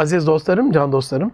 [0.00, 1.32] Aziz dostlarım, can dostlarım,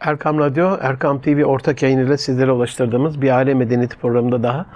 [0.00, 4.66] Erkam Radyo, Erkam TV ortak yayınıyla sizlere ulaştırdığımız bir aile medeniyeti programında daha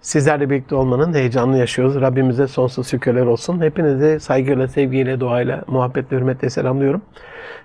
[0.00, 2.00] sizlerle birlikte olmanın heyecanını yaşıyoruz.
[2.00, 3.60] Rabbimize sonsuz şükürler olsun.
[3.60, 7.02] Hepinizi saygıyla, sevgiyle, duayla, muhabbetle, hürmetle selamlıyorum.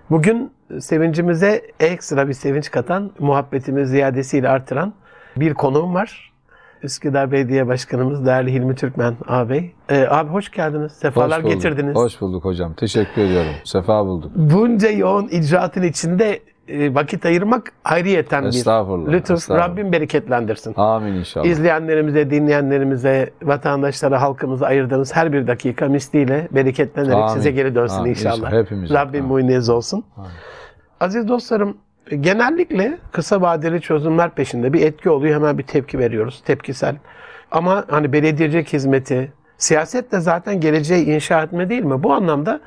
[0.09, 4.93] Bugün sevincimize ekstra bir sevinç katan, muhabbetimizi ziyadesiyle artıran
[5.38, 6.30] bir konuğum var.
[6.84, 9.71] Üsküdar Belediye Başkanımız değerli Hilmi Türkmen ağabey.
[9.89, 10.91] Ee, abi hoş geldiniz.
[10.91, 11.55] Sefalar Hoş bulduk.
[11.61, 11.95] getirdiniz.
[11.95, 12.73] Hoş bulduk hocam.
[12.73, 13.52] Teşekkür ediyorum.
[13.63, 14.31] Sefa bulduk.
[14.36, 19.38] bunca yoğun icraatın içinde e, vakit ayırmak ayrıyeten bir Estağfurullah, lütuf.
[19.38, 19.70] estağfurullah.
[19.70, 20.73] Rabbim bereketlendirsin.
[20.77, 21.45] Amin inşallah.
[21.45, 27.34] İzleyenlerimize, dinleyenlerimize, vatandaşlara, halkımıza ayırdığınız her bir dakika misliyle bereketlenerek Amin.
[27.34, 28.09] size geri dönsün Amin.
[28.09, 28.35] inşallah.
[28.38, 28.52] İnşallah.
[28.63, 28.93] Hepimize.
[28.93, 30.04] Rabbim muynez olsun.
[30.18, 30.29] Amin.
[30.99, 31.77] Aziz dostlarım,
[32.10, 36.44] genellikle kısa vadeli çözümler peşinde bir etki oluyor hemen bir tepki veriyoruz.
[36.46, 36.96] Tepkisel.
[37.52, 42.04] Ama hani belediyecilik hizmeti, siyaset de zaten geleceği inşa etme değil mi?
[42.04, 42.62] Bu anlamda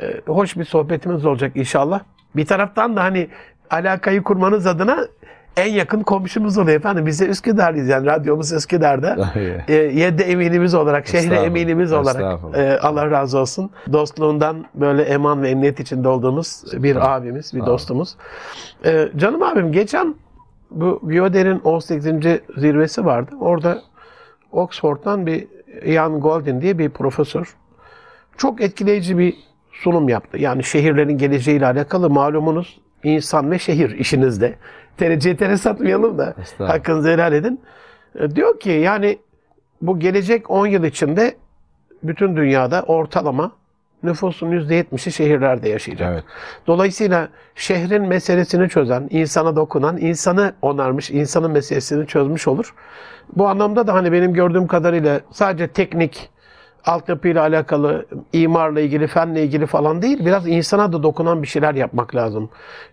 [0.00, 2.00] e, hoş bir sohbetimiz olacak inşallah.
[2.36, 3.28] Bir taraftan da hani
[3.70, 5.06] alakayı kurmanız adına
[5.56, 7.06] en yakın komşumuz oluyor efendim.
[7.06, 9.32] Biz de Üsküdar'lıyız yani radyomuz Üsküdar'da.
[9.68, 13.70] e, yedde eminimiz olarak, şehre eminimiz olarak e, Allah razı olsun.
[13.92, 18.16] Dostluğundan böyle eman ve emniyet içinde olduğumuz bir abimiz, bir dostumuz.
[18.84, 20.14] E, canım abim geçen
[20.70, 22.04] bu Bioder'in 18.
[22.56, 23.30] zirvesi vardı.
[23.40, 23.82] Orada
[24.52, 25.46] Oxford'dan bir
[25.84, 27.56] Ian Golden diye bir profesör
[28.36, 29.34] çok etkileyici bir
[29.72, 30.38] sunum yaptı.
[30.38, 32.80] Yani şehirlerin geleceğiyle alakalı malumunuz
[33.14, 34.54] insan ve şehir işinizde.
[34.96, 37.60] Tereciye tere satmayalım da hakkınızı helal edin.
[38.18, 39.18] E, Diyor ki yani
[39.82, 41.34] bu gelecek 10 yıl içinde
[42.02, 43.52] bütün dünyada ortalama
[44.02, 46.12] nüfusun %70'i şehirlerde yaşayacak.
[46.12, 46.24] Evet.
[46.66, 52.74] Dolayısıyla şehrin meselesini çözen, insana dokunan, insanı onarmış, insanın meselesini çözmüş olur.
[53.36, 56.30] Bu anlamda da hani benim gördüğüm kadarıyla sadece teknik,
[56.86, 62.14] altyapıyla alakalı, imarla ilgili, fenle ilgili falan değil, biraz insana da dokunan bir şeyler yapmak
[62.14, 62.50] lazım.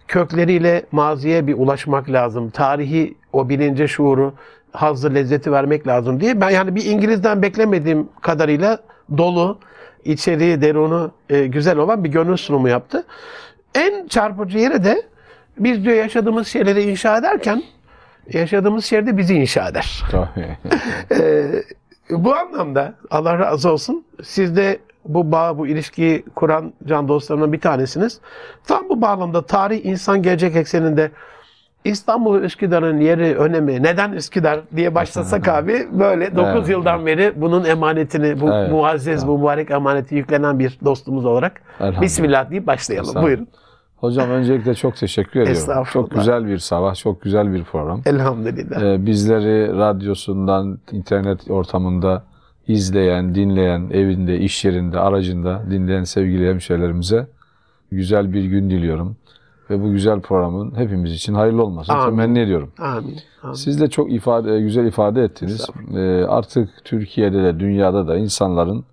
[0.08, 2.50] Kökleriyle maziye bir ulaşmak lazım.
[2.50, 4.34] Tarihi o bilince, şuuru,
[4.72, 6.42] hazzı, lezzeti vermek lazım diye.
[6.42, 8.80] Ben yani bir İngiliz'den beklemediğim kadarıyla
[9.18, 9.60] dolu,
[10.06, 13.04] içeriği, derunu e, güzel olan bir gönül sunumu yaptı.
[13.76, 15.04] En çarpıcı yeri de
[15.60, 17.64] biz diyor yaşadığımız şeyleri inşa ederken
[18.34, 20.04] yaşadığımız şehirde bizi inşa eder.
[20.12, 20.58] Tabii.
[22.18, 27.60] Bu anlamda Allah razı olsun siz de bu bağ, bu ilişkiyi kuran can dostlarımdan bir
[27.62, 28.20] tanesiniz.
[28.68, 31.12] Tam bu bağlamda tarih insan gelecek ekseninde
[31.86, 36.70] İstanbul Üsküdar'ın yeri, önemi, neden Üsküdar diye başlasak abi böyle 9 Evet.
[36.70, 38.72] yıldan beri bunun emanetini, bu Evet.
[38.72, 41.62] muazzez, bu mübarek emaneti yüklenen bir dostumuz olarak.
[42.02, 43.24] Bismillah deyip başlayalım.
[43.24, 43.48] Buyurun.
[44.04, 45.84] Hocam öncelikle çok teşekkür ediyorum.
[45.94, 48.02] Çok güzel bir sabah, çok güzel bir program.
[48.06, 48.82] Elhamdülillah.
[48.82, 52.24] Ee, bizleri radyosundan, internet ortamında
[52.68, 57.28] izleyen, dinleyen, evinde, iş yerinde, aracında dinleyen sevgili hemşehrilerimize
[57.92, 59.18] güzel bir gün diliyorum.
[59.70, 62.10] Ve bu güzel programın hepimiz için hayırlı olmasını Amin.
[62.10, 62.72] temenni ediyorum.
[62.80, 63.18] Amin.
[63.44, 63.54] Amin.
[63.54, 65.70] Siz de çok ifade güzel ifade ettiniz.
[65.96, 68.86] Ee, artık Türkiye'de de dünyada da insanların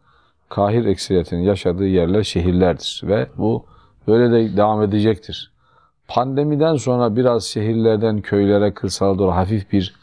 [0.48, 3.69] kahir ekseriyetinin yaşadığı yerler şehirlerdir ve bu
[4.06, 5.52] böyle de devam edecektir.
[6.08, 9.94] Pandemiden sonra biraz şehirlerden köylere, kırsala doğru hafif bir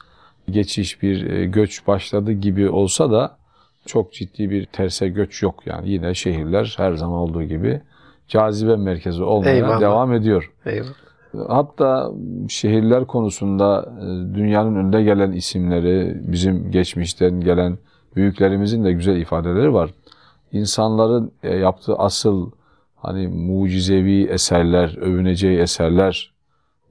[0.49, 3.37] geçiş, bir e, göç başladı gibi olsa da
[3.85, 5.89] çok ciddi bir terse göç yok yani.
[5.89, 7.81] Yine şehirler her zaman olduğu gibi
[8.27, 9.81] cazibe merkezi olmaya Eyvallah.
[9.81, 10.53] devam ediyor.
[10.65, 10.93] Eyvallah.
[11.47, 12.11] Hatta
[12.49, 17.77] şehirler konusunda e, dünyanın önde gelen isimleri, bizim geçmişten gelen
[18.15, 19.89] büyüklerimizin de güzel ifadeleri var.
[20.51, 22.51] İnsanların e, yaptığı asıl
[22.97, 26.33] hani mucizevi eserler, övüneceği eserler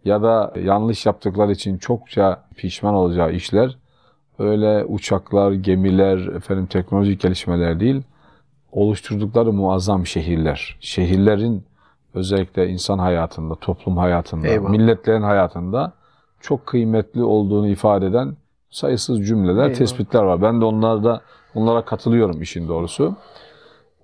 [0.04, 3.76] ya da yanlış yaptıkları için çokça pişman olacağı işler
[4.38, 8.02] öyle uçaklar, gemiler, efendim teknolojik gelişmeler değil,
[8.72, 10.76] oluşturdukları muazzam şehirler.
[10.80, 11.64] Şehirlerin
[12.14, 14.70] özellikle insan hayatında, toplum hayatında, Eyvallah.
[14.70, 15.92] milletlerin hayatında
[16.40, 18.36] çok kıymetli olduğunu ifade eden
[18.70, 19.74] sayısız cümleler, Eyvallah.
[19.74, 20.42] tespitler var.
[20.42, 21.20] Ben de onlarda
[21.54, 23.16] onlara katılıyorum işin doğrusu.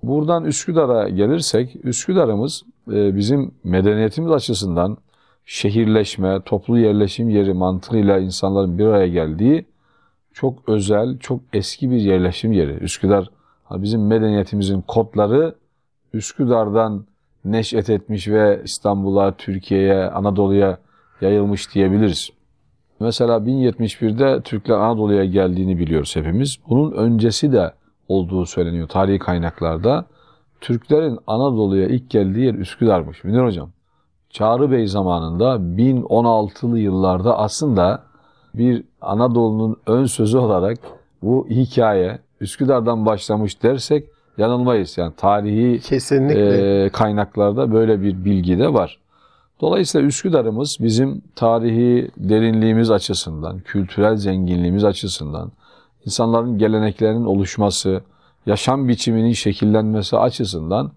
[0.02, 4.96] Buradan Üsküdar'a gelirsek, Üsküdar'ımız e, bizim medeniyetimiz açısından
[5.44, 9.66] şehirleşme, toplu yerleşim yeri mantığıyla insanların bir araya geldiği
[10.32, 12.72] çok özel, çok eski bir yerleşim yeri.
[12.72, 13.30] Üsküdar
[13.70, 15.54] bizim medeniyetimizin kodları
[16.12, 17.06] Üsküdar'dan
[17.44, 20.78] neş'et etmiş ve İstanbul'a, Türkiye'ye, Anadolu'ya
[21.20, 22.30] yayılmış diyebiliriz.
[23.00, 26.58] Mesela 1071'de Türkler Anadolu'ya geldiğini biliyoruz hepimiz.
[26.68, 27.72] Bunun öncesi de
[28.08, 30.04] olduğu söyleniyor tarihi kaynaklarda.
[30.60, 33.24] Türklerin Anadolu'ya ilk geldiği yer Üsküdar'mış.
[33.24, 33.70] Münir Hocam.
[34.30, 38.02] Çağrı Bey zamanında 1016'lı yıllarda aslında
[38.54, 40.78] bir Anadolu'nun ön sözü olarak
[41.22, 44.08] bu hikaye Üsküdar'dan başlamış dersek
[44.38, 44.98] yanılmayız.
[44.98, 46.84] Yani tarihi Kesinlikle.
[46.84, 48.98] e, kaynaklarda böyle bir bilgi de var.
[49.60, 55.52] Dolayısıyla Üsküdar'ımız bizim tarihi derinliğimiz açısından, kültürel zenginliğimiz açısından,
[56.06, 58.02] insanların geleneklerinin oluşması,
[58.46, 60.92] yaşam biçiminin şekillenmesi açısından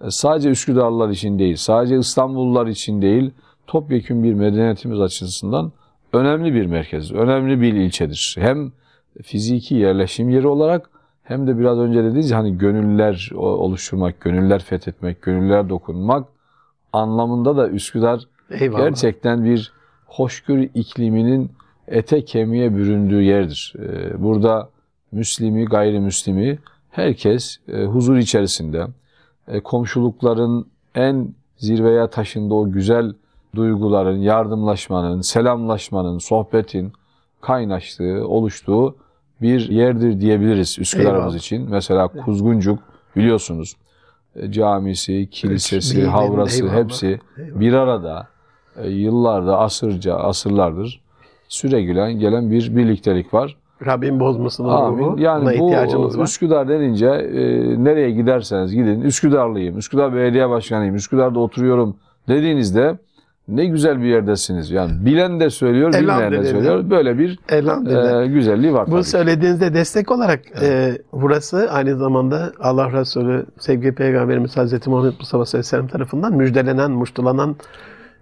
[0.00, 3.30] e, sadece Üsküdarlılar için değil, sadece İstanbullular için değil,
[3.66, 5.72] topyekun bir medeniyetimiz açısından
[6.12, 8.36] önemli bir merkez, önemli bir ilçedir.
[8.38, 8.72] Hem
[9.22, 10.90] fiziki yerleşim yeri olarak
[11.22, 16.28] hem de biraz önce dediğiniz hani gönüller oluşturmak, gönüller fethetmek, gönüller dokunmak
[16.92, 18.20] anlamında da Üsküdar
[18.50, 18.78] Eyvallah.
[18.78, 19.72] gerçekten bir
[20.06, 21.50] hoşgörü ikliminin
[21.88, 23.74] ete kemiğe büründüğü yerdir.
[23.78, 24.68] Ee, Burada
[25.12, 26.58] Müslimi, gayrimüslimi
[26.90, 28.86] herkes e, huzur içerisinde
[29.48, 33.14] e, komşulukların en zirveye taşındığı o güzel
[33.54, 36.92] duyguların, yardımlaşmanın, selamlaşmanın, sohbetin
[37.40, 38.96] kaynaştığı, oluştuğu
[39.42, 41.36] bir yerdir diyebiliriz Üsküdar'ımız Eyvallah.
[41.36, 41.70] için.
[41.70, 42.78] Mesela Kuzguncuk
[43.16, 43.76] biliyorsunuz
[44.36, 48.28] e, camisi, kilisesi, havrası hepsi bir arada
[48.84, 51.05] yıllarda, asırca, asırlardır
[51.48, 53.56] süregülen gelen bir birliktelik var.
[53.86, 55.16] Rabbim bozmasın ruhu.
[55.18, 56.24] Yani bu ihtiyacımız var.
[56.24, 57.40] Üsküdar denince e,
[57.84, 61.96] nereye giderseniz gidin Üsküdarlıyım, Üsküdar Belediye Başkanıyım, Üsküdar'da oturuyorum
[62.28, 62.98] dediğinizde
[63.48, 64.70] ne güzel bir yerdesiniz.
[64.70, 66.50] Yani bilen de söylüyor, bilmeyen de Elhamdülillah.
[66.50, 66.90] söylüyor.
[66.90, 67.38] Böyle bir
[68.22, 74.56] e, güzelliği var Bu söylediğinizde destek olarak e, burası aynı zamanda Allah Resulü sevgili Peygamberimiz
[74.56, 77.56] Hazreti Muhammed Mustafa sallallahu aleyhi ve sellem tarafından müjdelenen, muştulanan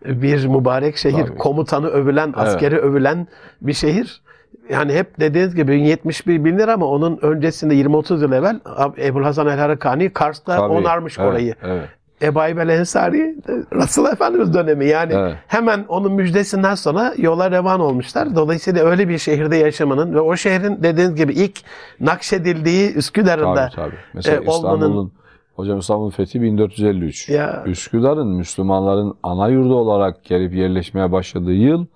[0.04, 1.26] bir mübarek şehir.
[1.26, 1.38] Tabii.
[1.38, 3.26] Komutanı övülen, askeri övülen
[3.60, 4.22] bir şehir.
[4.70, 8.60] Yani hep dediğiniz gibi 71 bilinir ama onun öncesinde 20-30 yıl evvel
[8.98, 10.72] Ebu Hasan el Harakani Kars'ta Tabii.
[10.72, 11.54] onarmış Evet, orayı.
[11.62, 11.88] Evet.
[12.22, 15.34] Ebu Ayyub el Ensari e, Resulullah Efendimiz dönemi yani Evet.
[15.46, 18.36] hemen onun müjdesinden sonra yola revan olmuşlar.
[18.36, 21.58] Dolayısıyla öyle bir şehirde yaşamanın ve o şehrin dediğiniz gibi ilk
[22.00, 23.96] nakşedildiği Üsküdar'ında Tabii tabii.
[24.14, 25.12] Mesela e, olmanın-
[25.56, 27.28] Hocam İstanbul fethi 1453.
[27.28, 27.62] Ya.
[27.66, 31.86] Üsküdar'ın Müslümanların ana yurdu olarak gelip yerleşmeye başladığı yıl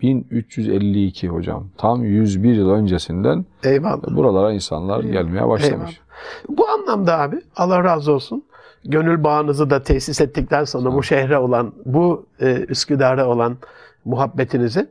[0.00, 1.68] 1352 hocam.
[1.78, 4.16] Tam 101 yıl öncesinden eyvallah.
[4.16, 6.00] buralara insanlar gelmeye başlamış.
[6.48, 8.44] Bu anlamda abi Allah razı olsun.
[8.84, 13.56] Gönül bağınızı da tesis ettikten sonra bu şehre olan, bu e, Üsküdar'a olan
[14.04, 14.88] muhabbetinizi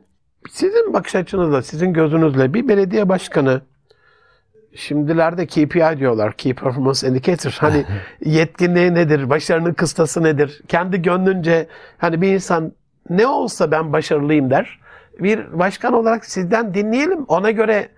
[0.50, 3.60] sizin bakış açınızla, sizin gözünüzle bir belediye başkanı
[4.74, 6.32] şimdilerde KPI diyorlar.
[6.32, 7.56] Key Performance Indicator.
[7.60, 7.84] Hani
[8.24, 9.30] yetkinliği nedir?
[9.30, 10.62] Başarının kıstası nedir?
[10.68, 11.66] Kendi gönlünce
[11.98, 12.72] hani bir insan
[13.10, 14.80] ne olsa ben başarılıyım der.
[15.18, 17.24] Bir başkan olarak sizden dinleyelim.
[17.24, 17.88] Ona göre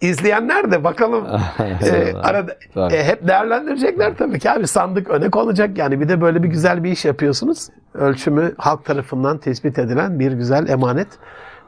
[0.00, 1.26] izleyenler de bakalım
[1.58, 2.56] e, arada
[2.94, 6.84] e, hep değerlendirecekler tabii ki abi sandık öne konacak yani bir de böyle bir güzel
[6.84, 7.68] bir iş yapıyorsunuz.
[7.94, 11.08] Ölçümü halk tarafından tespit edilen bir güzel emanet.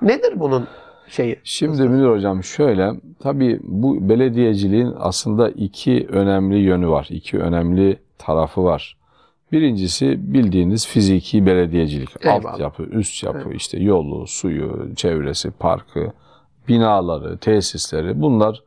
[0.03, 0.69] Nedir bunun
[1.11, 1.37] şeyi?
[1.45, 8.65] Şimdi Münir Hocam şöyle, tabii bu belediyeciliğin aslında iki önemli yönü var, iki önemli tarafı
[8.65, 8.97] var.
[9.53, 12.53] Birincisi bildiğiniz fiziki belediyecilik, Eyvallah.
[12.53, 16.13] altyapı, üst yapı, işte yolu, suyu, çevresi, parkı,
[16.69, 18.63] binaları, tesisleri bunlar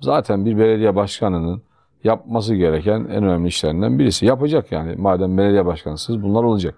[0.00, 1.62] zaten bir belediye başkanının
[2.04, 4.26] yapması gereken en önemli işlerinden birisi.
[4.26, 6.74] Yapacak yani madem belediye başkanısınız bunlar olacak.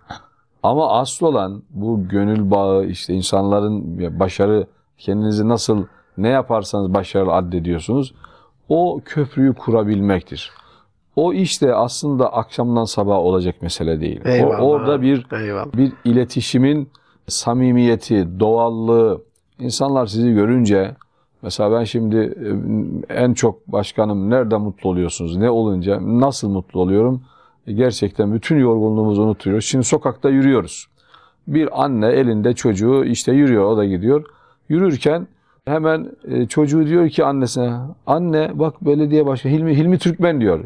[0.62, 4.66] Ama asıl olan bu gönül bağı işte insanların başarı
[4.98, 5.84] kendinizi nasıl
[6.18, 8.14] ne yaparsanız başarılı addediyorsunuz
[8.68, 10.50] o köprüyü kurabilmektir.
[11.16, 14.20] O işte aslında akşamdan sabaha olacak mesele değil.
[14.24, 14.62] O, Eyvallah.
[14.62, 15.76] orada bir Eyvallah.
[15.76, 16.88] bir iletişimin
[17.28, 19.22] samimiyeti, doğallığı,
[19.58, 20.94] insanlar sizi görünce
[21.42, 22.16] mesela ben şimdi
[23.08, 27.22] e, en çok başkanım nerede mutlu oluyorsunuz, ne olunca nasıl mutlu oluyorum?
[27.66, 29.64] E, Gerçekten bütün yorgunluğumuzu unutuyoruz.
[29.64, 30.86] Şimdi sokakta yürüyoruz.
[31.48, 34.24] Bir anne elinde çocuğu işte yürüyor, o da gidiyor.
[34.68, 35.26] Yürürken
[35.64, 37.72] hemen e, çocuğu diyor ki annesine,
[38.06, 40.64] anne bak belediye başkanı Hilmi, Hilmi Türkmen diyor.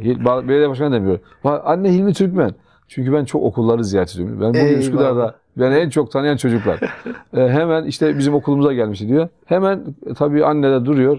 [0.48, 1.18] Belediye başkanı demiyor.
[1.44, 2.54] Bak, anne Hilmi Türkmen.
[2.88, 4.40] Çünkü ben çok okulları ziyaret ediyorum.
[4.40, 4.78] Ben bugün Eyvallah.
[4.78, 6.80] Üsküdar'da beni en çok tanıyan çocuklar.
[7.36, 9.28] E, hemen işte bizim okulumuza gelmiş diyor.
[9.44, 11.18] Hemen e, tabii anne de duruyor.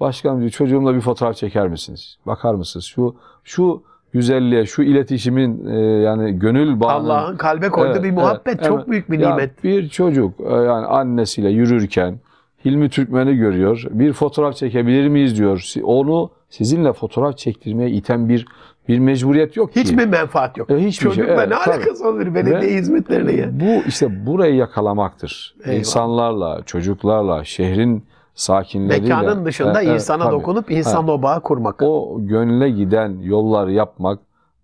[0.00, 2.18] Başkanım diyor çocuğumla bir fotoğraf çeker misiniz?
[2.26, 2.84] Bakar mısınız?
[2.84, 3.82] Şu şu
[4.16, 8.78] güzelliğe, şu iletişimin e, yani gönül bağının Allah'ın kalbe koyduğu Evet, bir evet, muhabbet çok
[8.78, 8.88] evet.
[8.88, 9.64] büyük bir nimet.
[9.64, 12.18] bir çocuk e, yani annesiyle yürürken
[12.64, 13.84] Hilmi Türkmen'i görüyor.
[13.90, 15.72] Bir fotoğraf çekebilir miyiz diyor.
[15.82, 18.46] Onu sizinle fotoğraf çektirmeye iten bir
[18.88, 19.80] bir mecburiyet yok ki.
[19.80, 20.70] Hiçbir menfaat yok.
[20.70, 21.74] E, hiçbir şey, Çocukla evet, ne tabii.
[21.74, 23.48] alakası olur belediye Ve hizmetlerine ya?
[23.60, 25.54] Bu işte burayı yakalamaktır.
[25.64, 25.78] Eyvallah.
[25.78, 28.04] İnsanlarla, çocuklarla, şehrin
[28.36, 29.02] sakinleriyle.
[29.14, 30.32] Mekanın dışında E, evet, insana tabii.
[30.32, 31.82] dokunup insanla o bağı kurmak.
[31.82, 34.18] o gönle giden yolları yapmak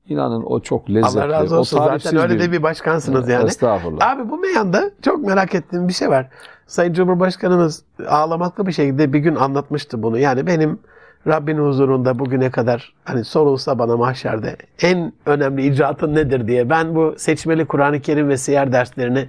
[0.08, 1.20] inanın o çok lezzetli.
[1.22, 1.76] Allah razı o olsun.
[1.76, 3.44] Zaten tarifsiz öyle de bir başkansınız yani.
[3.46, 4.10] Estağfurullah.
[4.10, 6.28] Abi bu meyanda çok merak ettiğim bir şey var.
[6.66, 10.18] Sayın Cumhurbaşkanımız ağlamaklı bir şekilde bir gün anlatmıştı bunu.
[10.18, 10.78] Yani benim
[11.26, 17.14] Rabbin huzurunda bugüne kadar hani sorulsa bana mahşerde en önemli icraatın nedir diye ben bu
[17.16, 19.28] seçmeli Kur'an-ı Kerim ve siyer derslerini e,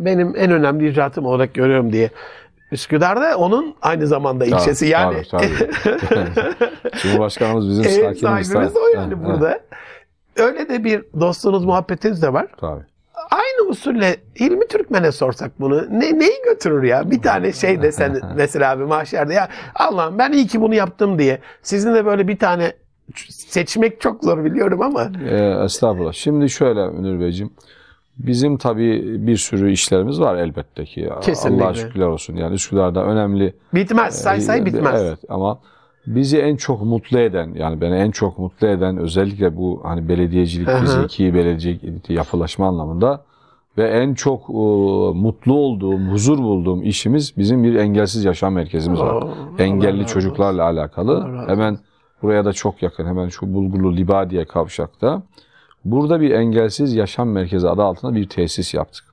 [0.00, 2.10] benim en önemli icraatım olarak görüyorum diye.
[2.72, 5.22] Üsküdar'da onun aynı zamanda ilçesi yani.
[5.30, 5.46] Tabii,
[6.08, 6.30] tabii.
[7.02, 8.20] Cumhurbaşkanımız bizim Ev sakiniz.
[8.48, 9.60] sahibimiz o yani Evet, burada.
[10.36, 12.46] Öyle de bir dostluğunuz, muhabbetiniz de var.
[12.60, 12.82] Tabii.
[13.30, 17.10] Aynı usulle Hilmi Türkmen'e sorsak bunu ne, neyi götürür ya?
[17.10, 21.38] Bir tane şey desen mesela abi mahşerde ya Allah'ım ben iyi ki bunu yaptım diye.
[21.62, 22.72] Sizin de böyle bir tane
[23.28, 26.12] seçmek çok zor biliyorum ama Ee, estağfurullah.
[26.12, 27.52] Şimdi şöyle Münir Beyciğim.
[28.18, 31.10] Bizim tabii bir sürü işlerimiz var elbette ki.
[31.22, 31.64] Kesinlikle.
[31.64, 32.36] Allah'a şükürler olsun.
[32.36, 34.22] Yani Üsküdar'da önemli bitmez.
[34.22, 35.02] Say say Ee, bitmez.
[35.02, 35.58] Evet ama
[36.06, 40.68] bizi en çok mutlu eden yani beni en çok mutlu eden özellikle bu hani belediyecilik,
[40.68, 43.22] fiziki belediyecilik, yapılaşma anlamında
[43.78, 44.52] ve en çok e,
[45.18, 49.14] mutlu olduğum, huzur bulduğum işimiz bizim bir engelsiz yaşam merkezimiz var.
[49.14, 51.24] Allah Engelli razı çocuklarla alakalı.
[51.24, 51.78] Allah Hemen
[52.22, 53.06] buraya da çok yakın.
[53.06, 55.22] Hemen şu Bulgurlu Libadiye kavşakta.
[55.84, 59.04] Burada bir engelsiz yaşam merkezi adı altında bir tesis yaptık.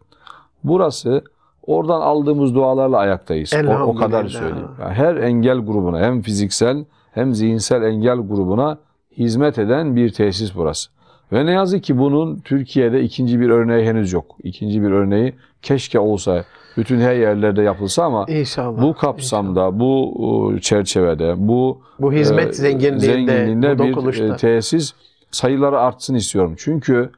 [0.63, 1.21] Burası
[1.67, 3.53] oradan aldığımız dualarla ayaktayız.
[3.67, 4.67] O, o kadar söyleyeyim.
[4.81, 8.77] Yani her engel grubuna hem fiziksel hem zihinsel engel grubuna
[9.17, 10.89] hizmet eden bir tesis burası.
[11.31, 14.35] Ve ne yazık ki bunun Türkiye'de ikinci bir örneği henüz yok.
[14.43, 16.43] İkinci bir örneği keşke olsa
[16.77, 18.81] bütün her yerlerde yapılsa ama İnşallah.
[18.81, 20.13] bu kapsamda, bu
[20.57, 24.25] e, çerçevede, bu Bu hizmet e, zenginliğinde, zenginliğinde bu bir dokunuşta.
[24.25, 24.93] e, tesis
[25.35, 26.53] sayıları artsın istiyorum.
[26.57, 27.09] Çünkü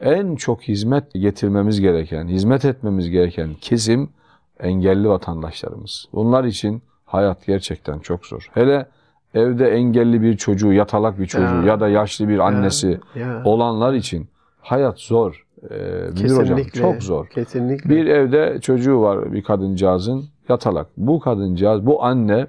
[0.00, 4.10] en çok hizmet getirmemiz gereken, hizmet etmemiz gereken kesim
[4.60, 6.08] engelli vatandaşlarımız.
[6.12, 8.50] Bunlar için hayat gerçekten çok zor.
[8.54, 8.86] Hele
[9.34, 11.62] evde engelli bir çocuğu, yatalak bir çocuğu Ya.
[11.62, 14.28] ya, da yaşlı bir annesi Ya, olanlar için
[14.60, 15.44] hayat zor.
[15.70, 15.74] Ee,
[16.10, 17.26] Müdür hocam çok zor.
[17.26, 17.90] Kesinlikle.
[17.90, 20.86] Bir evde çocuğu var bir kadıncağızın yatalak.
[20.96, 22.46] Bu kadıncağız, bu anne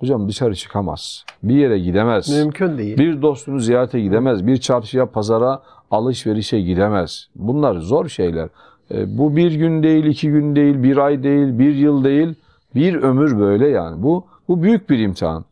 [0.00, 1.24] hocam dışarı çıkamaz.
[1.42, 2.28] Bir yere gidemez.
[2.38, 2.98] Mümkün değil.
[2.98, 4.46] Bir dostunu ziyarete gidemez.
[4.46, 7.28] Bir çarşıya, pazara, alışverişe gidemez.
[7.36, 8.48] Bunlar zor şeyler.
[8.90, 12.34] E, bu bir gün değil, iki gün değil, bir ay değil, bir yıl değil.
[12.74, 14.02] Bir ömür böyle yani.
[14.02, 15.44] Bu, bu büyük bir imtihan.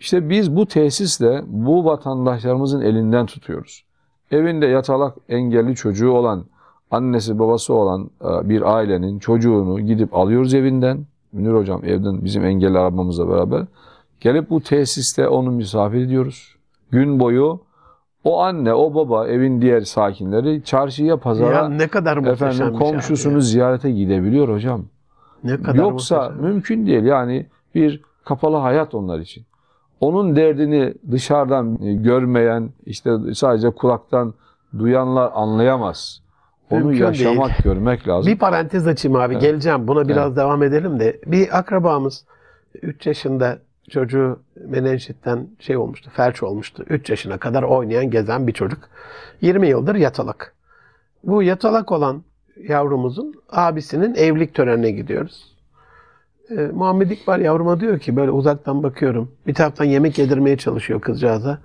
[0.00, 3.84] İşte biz bu tesisle bu vatandaşlarımızın elinden tutuyoruz.
[4.30, 6.44] Evinde yatalak engelli çocuğu olan,
[6.90, 11.06] annesi babası olan e, bir ailenin çocuğunu gidip alıyoruz evinden.
[11.32, 13.66] Münir hocam evden bizim engelli arabamızla beraber.
[14.20, 16.56] Gelip bu tesiste onu misafir ediyoruz.
[16.90, 17.60] Gün boyu
[18.24, 23.42] o anne, o baba, evin diğer sakinleri çarşıya, pazara, ya ne kadar efendim komşusunu abi
[23.42, 24.78] ziyarete gidebiliyor hocam.
[24.80, 24.86] ya.
[25.50, 26.44] Ne kadar Yoksa muhteşem.
[26.44, 27.04] mümkün değil.
[27.04, 29.44] Yani bir kapalı hayat onlar için.
[30.00, 34.34] Onun derdini dışarıdan e, görmeyen, işte sadece kulaktan
[34.78, 36.22] duyanlar anlayamaz.
[36.70, 38.32] Onu Mümkün yaşamak, görmek lazım.
[38.32, 39.32] Bir parantez açayım abi.
[39.32, 39.42] Evet.
[39.42, 39.88] Geleceğim.
[39.88, 41.20] Buna biraz devam edelim de.
[41.26, 42.24] Bir akrabamız
[42.82, 43.58] 3 yaşında
[43.90, 46.84] çocuğu menenjitten şey olmuştu, felç olmuştu.
[46.90, 48.78] 3 yaşına kadar oynayan, gezen bir çocuk.
[49.40, 50.54] 20 yıldır yatalak.
[51.24, 52.22] Bu yatalak olan
[52.68, 55.56] yavrumuzun abisinin evlilik törenine gidiyoruz.
[56.50, 59.32] Ee, Muhammed İkbal yavruma diyor ki böyle uzaktan bakıyorum.
[59.46, 61.58] Bir taraftan yemek yedirmeye çalışıyor kızcağıza.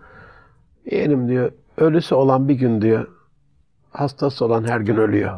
[0.92, 3.08] Yeğenim diyor, ölüsü olan bir gün diyor,
[3.92, 5.32] hastası olan her gün ölüyor.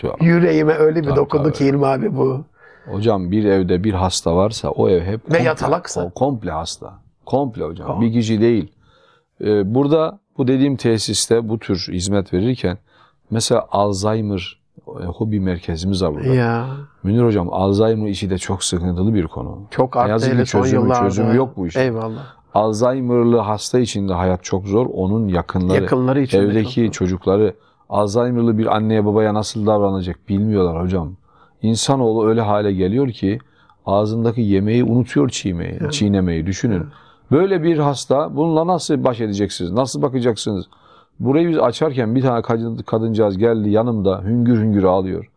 [0.00, 1.52] Çok- Yüreğime öyle bir Tabii, dokundu tabii.
[1.54, 2.44] ki İlmi abi bu.
[2.86, 6.04] Hocam bir evde bir hasta varsa o ev hep komple, yatalaksa?
[6.04, 6.94] o komple hasta.
[7.26, 7.88] Komple hocam.
[7.88, 8.72] Kom- Bir kişi değil.
[9.40, 12.78] Ee, burada bu dediğim tesiste bu tür hizmet verirken
[13.30, 14.60] mesela Alzheimer
[15.00, 16.34] e, hobi merkezimiz var burada.
[16.34, 16.66] Ya
[17.02, 19.58] Münir hocam Alzheimer işi de çok sıkıntılı bir konu.
[19.70, 21.00] çok arttı yazık hele son çözümü- yıllarda.
[21.04, 21.80] çözümü yok bu işin.
[21.80, 22.26] Eyvallah.
[22.54, 24.86] Alzheimer'lı hasta için de hayat çok zor.
[24.92, 27.54] Onun yakınları, Yakınları için evdeki çocukları
[27.88, 31.16] Alzheimer'lı bir anneye babaya nasıl davranacak bilmiyorlar hocam.
[31.62, 33.38] İnsanoğlu öyle hale geliyor ki
[33.86, 36.86] ağzındaki yemeği unutuyor çiğmeyi, çiğnemeyi düşünün.
[37.30, 39.72] Böyle bir hasta bununla nasıl baş edeceksiniz?
[39.72, 40.64] Nasıl bakacaksınız?
[41.20, 45.30] Burayı biz açarken bir tane kadın, kadıncağız geldi yanımda hüngür hüngür ağlıyor.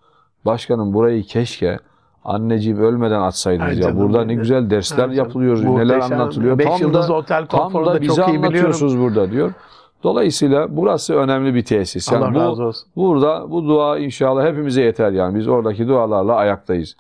[0.46, 1.80] Başkanım burayı keşke
[2.26, 3.82] anneciğim ölmeden açsaydınız Ay ya.
[3.82, 5.28] canım Burada ne güzel dersler Ay canım.
[5.28, 6.22] yapılıyor, neler Muhteşem.
[6.22, 6.60] anlatılıyor.
[6.60, 9.54] Tam da- otel Tam da bize çok iyi anlatıyorsunuz burada diyor.
[10.04, 12.12] Dolayısıyla burası önemli bir tesis.
[12.12, 12.88] Yani Allah bu, razı olsun.
[12.96, 15.40] Burada bu dua inşallah hepimize yeter yani.
[15.40, 16.96] Biz oradaki dualarla ayaktayız.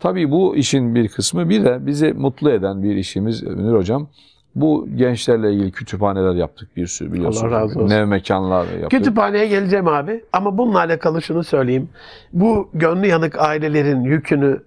[0.00, 4.08] Tabii bu işin bir kısmı bir de bizi mutlu eden bir işimiz Münir Hocam.
[4.54, 7.52] Bu gençlerle ilgili kütüphaneler yaptık bir sürü biliyorsunuz.
[7.52, 7.94] Allah razı olsun.
[7.94, 8.90] Nev mekanlar yaptık.
[8.90, 10.24] Kütüphaneye geleceğim abi.
[10.32, 11.88] Ama bununla alakalı şunu söyleyeyim.
[12.32, 14.60] Bu gönlü yanık ailelerin yükünü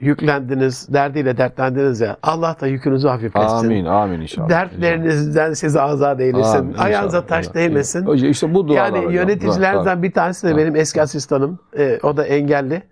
[0.00, 2.16] yüklendiniz, derdiyle dertlendiniz ya.
[2.22, 3.56] Allah da yükünüzü hafifletsin.
[3.56, 4.48] Amin, amin inşallah.
[4.48, 6.58] Dertlerinizden sizi azat eylesin.
[6.58, 7.28] Amin, Ayağınıza inşallah.
[7.28, 8.06] taş değmesin.
[8.06, 9.12] Hocam işte bu dualar Yani hocam.
[9.12, 11.58] yöneticilerden bir tanesi de benim eski asistanım.
[11.78, 12.82] Ee, o da engelli.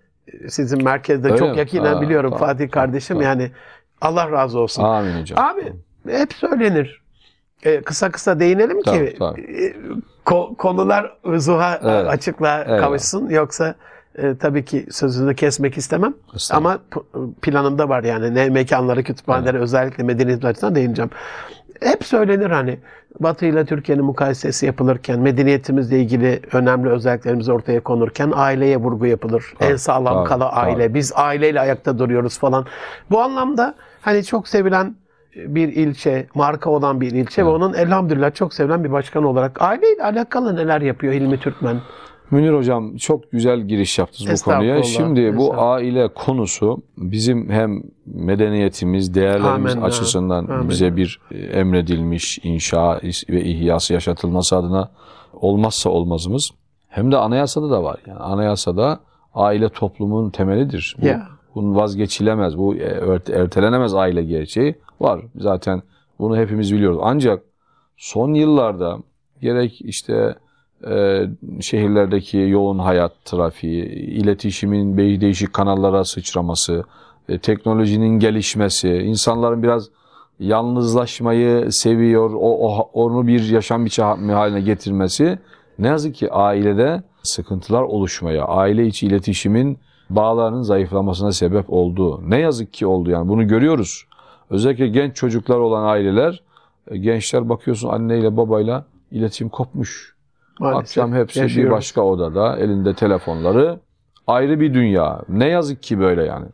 [0.49, 1.59] Sizin merkezde Öyle çok mi?
[1.59, 3.17] yakinen Ha, biliyorum tamam, Fatih kardeşim.
[3.17, 3.23] tamam.
[3.39, 3.51] Yani
[4.01, 4.83] Allah razı olsun.
[4.85, 5.39] Amin hocam.
[5.45, 5.73] Abi
[6.09, 7.03] Hep söylenir.
[7.63, 9.41] E, kısa kısa değinelim Tabii, ki tabii.
[9.41, 9.75] e,
[10.27, 12.29] ko- konular zuha Evet.
[12.29, 12.81] Eyvallah.
[12.81, 13.29] kavuşsun.
[13.29, 13.75] Yoksa
[14.23, 16.15] e, tabii ki sözünü kesmek istemem.
[16.51, 16.79] Ama
[17.43, 21.11] planımda var yani ne mekanları, kütüphaneleri özellikle medeniyet açısından değineceğim.
[21.81, 22.79] Hep söylenir hani
[23.21, 29.55] Batı ile Türkiye'nin mukayesesi yapılırken, medeniyetimizle ilgili önemli özelliklerimiz ortaya konurken aileye vurgu yapılır.
[29.61, 30.95] en sağlam tabii, kala aile.
[30.95, 32.67] Biz aileyle ayakta duruyoruz falan.
[33.11, 34.97] Bu anlamda hani çok sevilen
[35.37, 40.05] bir ilçe, marka olan bir ilçe ve onun elhamdülillah çok sevilen bir başkan olarak aileyle
[40.05, 41.77] alakalı neler yapıyor Hilmi Türkmen?
[42.31, 44.83] Münir Hocam çok güzel giriş yaptınız bu konuya.
[44.83, 50.69] Şimdi bu aile konusu bizim hem medeniyetimiz, değerlerimiz Amenna, açısından amenna.
[50.69, 54.91] bize bir e, emredilmiş inşa ve ihyası yaşatılması adına
[55.33, 56.51] olmazsa olmazımız.
[56.89, 57.97] Hem de anayasada da var.
[58.07, 59.01] Yani anayasada
[59.35, 60.97] aile toplumun temelidir.
[61.03, 61.29] Bu, Ya.
[61.55, 65.21] Bunun vazgeçilemez, bu e, ertelenemez aile gerçeği var.
[65.37, 65.83] Zaten
[66.19, 66.99] bunu hepimiz biliyoruz.
[67.03, 67.43] Ancak
[67.97, 68.99] son yıllarda
[69.41, 70.35] gerek işte
[70.87, 71.25] e,
[71.61, 76.85] şehirlerdeki yoğun hayat trafiği, iletişimin değişik kanallara sıçraması,
[77.29, 79.89] e, teknolojinin gelişmesi, insanların biraz
[80.41, 85.39] yalnızlaşmayı seviyor, o, o- onu bir yaşam biçimi haline getirmesi
[85.79, 89.79] ne yazık ki ailede sıkıntılar oluşmaya, aile içi iletişimin
[90.11, 92.21] bağlarının zayıflamasına sebep oldu.
[92.31, 94.05] Ne yazık ki oldu yani bunu görüyoruz.
[94.51, 96.43] Özellikle genç çocuklar olan aileler,
[96.91, 100.15] e, gençler bakıyorsun anneyle babayla iletişim kopmuş.
[100.59, 101.73] Maalesef Akşam hepsi bir yaşıyoruz.
[101.73, 103.79] başka odada, elinde telefonları.
[104.27, 105.23] Ayrı bir dünya.
[105.29, 106.47] Ne yazık ki böyle yani.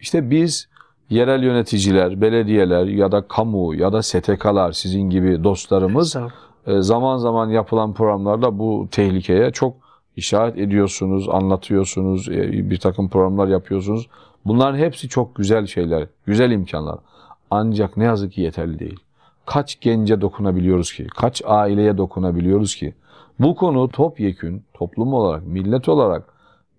[0.00, 0.68] İşte biz
[1.10, 6.16] yerel yöneticiler, belediyeler ya da kamu ya da STK'lar sizin gibi dostlarımız
[6.66, 9.76] e, zaman zaman yapılan programlarda bu tehlikeye çok
[10.16, 14.08] işaret ediyorsunuz, anlatıyorsunuz, e, bir takım programlar yapıyorsunuz.
[14.44, 16.98] Bunların hepsi çok güzel şeyler, güzel imkanlar.
[17.50, 19.00] Ancak ne yazık ki yeterli değil.
[19.46, 21.06] Kaç gence dokunabiliyoruz ki?
[21.16, 22.94] Kaç aileye dokunabiliyoruz ki?
[23.38, 26.22] Bu konu topyekün, toplum olarak, millet olarak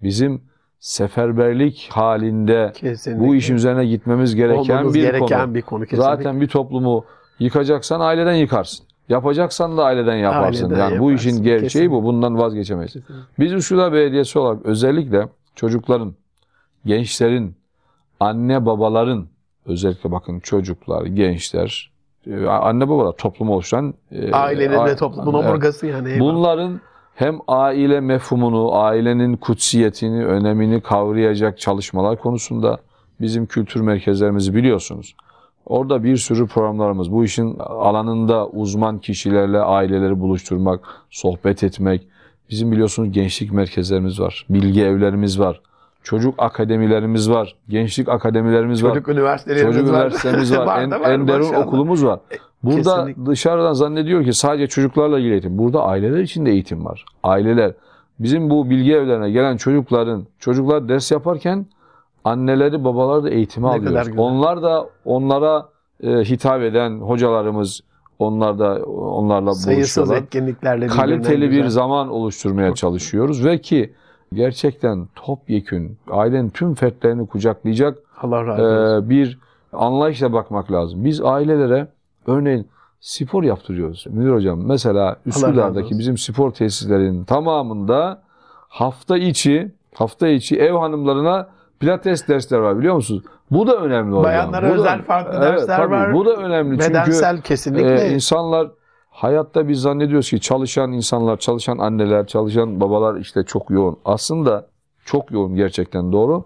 [0.04, 0.42] bizim
[0.80, 3.28] seferberlik halinde Kesinlikle.
[3.28, 5.56] bu işin üzerine gitmemiz gereken Olmamız bir gereken konu.
[5.56, 6.04] bir konu kesinlikle.
[6.04, 7.06] Zaten bir toplumu
[7.40, 8.86] yıkacaksan aileden yıkarsın.
[9.10, 10.66] Yapacaksan da aileden yaparsın.
[10.66, 11.92] Aileden yani bu yaparsın, işin gerçeği kesinlikle.
[11.92, 12.04] bu.
[12.04, 12.96] Bundan vazgeçemeyiz.
[13.40, 16.14] Biz Üsküdar Belediyesi olarak özellikle çocukların,
[16.86, 17.56] gençlerin,
[18.20, 19.28] anne babaların
[19.66, 21.92] özellikle bakın çocuklar, gençler,
[22.50, 25.46] anne babalar toplumu oluşturan e, Ailenin ve toplumun Evet.
[25.46, 26.10] omurgası yani.
[26.10, 26.34] eyvallah.
[26.34, 26.82] Bunların
[27.16, 32.78] hem aile mefhumunu, ailenin kutsiyetini, önemini kavrayacak çalışmalar konusunda
[33.22, 35.16] bizim kültür merkezlerimizi biliyorsunuz.
[35.66, 42.08] Orada bir sürü programlarımız, bu işin alanında uzman kişilerle aileleri buluşturmak, sohbet etmek.
[42.50, 45.62] Bizim biliyorsunuz gençlik merkezlerimiz var, bilgi evlerimiz var,
[46.04, 48.90] çocuk akademilerimiz var, gençlik akademilerimiz var.
[48.90, 49.98] Çocuk üniversitelerimiz Çocuk var.
[50.06, 50.66] üniversitemiz var.
[50.68, 51.68] Var en, var, Enderun maşallah.
[51.68, 52.20] okulumuz var.
[52.64, 53.26] Burada Kesinlikle.
[53.26, 55.58] dışarıdan zannediyor ki sadece çocuklarla ilgili eğitim.
[55.58, 57.06] Burada aileler için de eğitim var.
[57.24, 57.74] Aileler.
[58.20, 61.66] Bizim bu bilgi evlerine gelen çocukların, çocuklar ders yaparken
[62.24, 64.14] anneleri babaları da eğitime Ne güzel.
[64.18, 65.70] Onlar da onlara
[66.04, 67.82] e, hitap eden hocalarımız
[68.20, 71.70] onlar da onlarla Sayısız buluşuyorlar etkinliklerle kaliteli bir güzel.
[71.70, 73.94] zaman oluşturmaya çalışıyoruz ve ki
[74.34, 79.06] gerçekten topyekün ailenin tüm fertlerini kucaklayacak Allah razı olsun.
[79.06, 79.40] e, bir
[79.74, 81.06] anlayışla bakmak lazım.
[81.06, 81.88] Biz ailelere
[82.28, 82.68] örneğin
[83.00, 84.06] spor yaptırıyoruz.
[84.10, 88.22] Münir Hocam mesela Üsküdar'daki bizim spor tesislerinin tamamında
[88.70, 91.48] hafta içi hafta içi ev hanımlarına
[91.80, 93.24] pilates dersler var biliyor musunuz?
[93.52, 94.24] Bu da önemli hocam.
[94.24, 96.14] Bayanlara Bu da- özel farklı Evet, dersler tabii, var.
[96.14, 98.02] Bu da önemli çünkü Bedensel kesinlikle.
[98.08, 98.68] ee, insanlar
[99.10, 103.98] hayatta biz zannediyoruz ki çalışan insanlar, çalışan anneler, çalışan babalar işte çok yoğun.
[104.06, 104.68] Aslında
[105.06, 106.46] çok yoğun gerçekten doğru.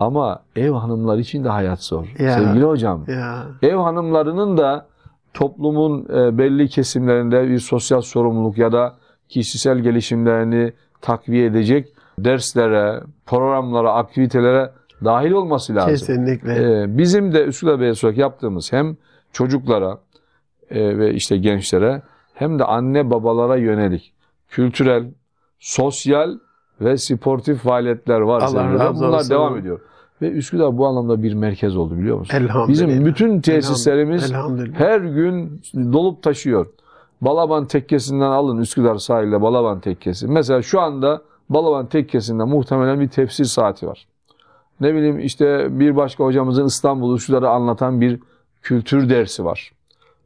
[0.00, 2.06] Ama ev hanımlar için de hayat zor.
[2.18, 2.32] Ya.
[2.32, 3.04] Sevgili hocam.
[3.08, 3.46] ya.
[3.62, 4.86] Ev hanımlarının da
[5.34, 8.94] toplumun e, belli kesimlerinde bir sosyal sorumluluk ya da
[9.28, 11.88] kişisel gelişimlerini takviye edecek
[12.18, 14.70] derslere, programlara, aktivitelere
[15.04, 15.90] dahil olması lazım.
[15.90, 16.82] Kesinlikle.
[16.82, 18.96] Ee, bizim de Üsküdar Belediyesi yaptığımız hem
[19.32, 19.98] çocuklara
[20.74, 22.02] e, ve işte gençlere
[22.34, 24.12] hem de anne babalara yönelik
[24.48, 25.06] kültürel,
[25.58, 26.38] sosyal
[26.80, 28.42] ve sportif faaliyetler var.
[28.42, 29.00] Allah razı.
[29.00, 29.30] Bunlar olsun.
[29.30, 29.80] devam ediyor.
[30.22, 32.36] Ve Üsküdar bu anlamda bir merkez oldu biliyor musun?
[32.36, 32.68] Elhamdülillah.
[32.68, 34.80] Bizim bütün tesislerimiz Elhamdülillah.
[34.80, 36.66] her gün dolup taşıyor.
[37.20, 40.28] Balaban tekkesinden alın Üsküdar sahilde Balaban tekkesi.
[40.28, 44.06] Mesela şu anda Balaban tekkesinde muhtemelen bir tefsir saati var.
[44.80, 48.20] Ne bileyim işte bir başka hocamızın İstanbul Üsküdar'ı anlatan bir
[48.62, 49.72] kültür dersi var.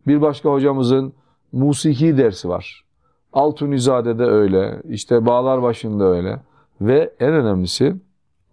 [0.09, 1.13] Bir başka hocamızın
[1.53, 2.85] musiki dersi var.
[3.33, 6.41] Altunizade'de öyle, işte Bağlarbaşı'nda öyle.
[6.81, 7.97] Ve en önemlisi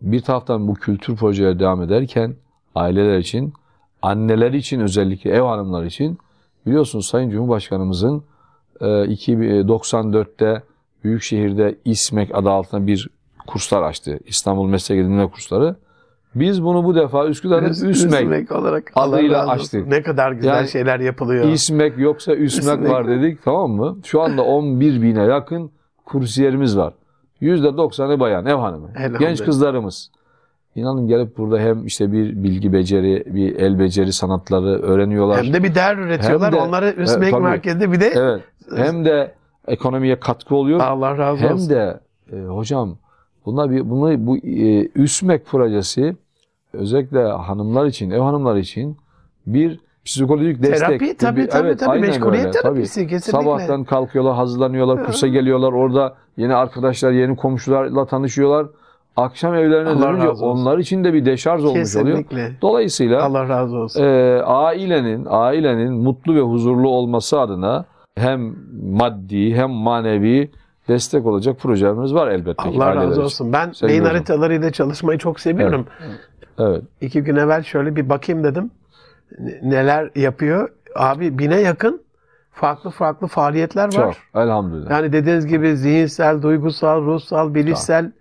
[0.02, 2.36] bir taraftan bu kültür projeleri devam ederken
[2.76, 3.54] aileler için,
[4.02, 6.18] anneler için özellikle ev hanımları için
[6.66, 8.24] Biliyorsunuz Sayın Cumhurbaşkanımızın
[8.82, 10.64] e, 2094'te
[11.04, 13.10] Büyükşehir'de İSMEK adı altında bir
[13.48, 14.20] kurslar açtı.
[14.26, 15.76] İstanbul Meslek Edinme Kursları.
[16.36, 19.88] Biz bunu bu defa Üsküdar'da Üs- üsmek, Üsmek olarak adıyla açtık.
[19.88, 21.46] Ne kadar güzel Yani şeyler yapılıyor.
[21.48, 22.92] İsmek yoksa üsmek Üsmek.
[22.92, 23.98] var dedik tamam mı?
[24.06, 25.72] Şu anda 11 bine yakın
[26.06, 26.94] kursiyerimiz var.
[27.42, 28.90] %90'ı bayan, ev hanımı.
[29.20, 30.12] Genç kızlarımız.
[30.76, 35.44] İnanın gelip burada hem işte bir bilgi beceri, bir el beceri sanatları öğreniyorlar.
[35.46, 36.52] Hem de bir değer üretiyorlar.
[36.54, 37.44] Hem de- Onları Üsmek tabii.
[37.44, 38.42] merkezde bir de Evet.
[38.76, 39.32] Hem de
[39.68, 40.80] ekonomiye katkı oluyor.
[40.80, 41.70] Allah razı Hem olsun.
[41.70, 42.00] de
[42.32, 42.98] e, hocam
[43.46, 46.16] buna bir bunu bu e, üsmek projesi
[46.76, 48.98] özellikle hanımlar için, ev hanımları için
[49.48, 50.80] bir psikolojik destek.
[51.00, 53.44] Terapi tabii Bir- tabii evet, tabii meşguliyet öyle, terapisi kesinlikle.
[53.44, 55.72] Sabahtan kalkıyorlar, hazırlanıyorlar, kursa geliyorlar.
[55.74, 58.68] Orada yeni arkadaşlar, yeni komşularla tanışıyorlar.
[59.18, 62.18] Akşam evlerine Allah dönünce onlar için de bir deşarj olmuş oluyor.
[62.18, 62.52] Kesinlikle.
[62.62, 64.04] Dolayısıyla Allah razı olsun.
[64.04, 67.86] e, ailenin ailenin mutlu ve huzurlu olması adına
[68.18, 68.56] hem
[68.92, 70.52] maddi hem manevi
[70.88, 73.54] destek olacak projelerimiz var elbette Allah razı olsun.
[73.54, 75.86] Ben beyin haritalarıyla çalışmayı çok seviyorum.
[76.06, 76.12] Evet.
[77.02, 78.72] İki gün evvel şöyle bir bakayım dedim.
[79.64, 80.70] Neler yapıyor?
[80.96, 82.02] Abi bine yakın
[82.52, 84.06] farklı farklı faaliyetler Çok.
[84.06, 84.18] var.
[84.36, 84.92] Elhamdülillah.
[84.92, 88.12] Yani dediğiniz gibi zihinsel, duygusal, ruhsal, bilişsel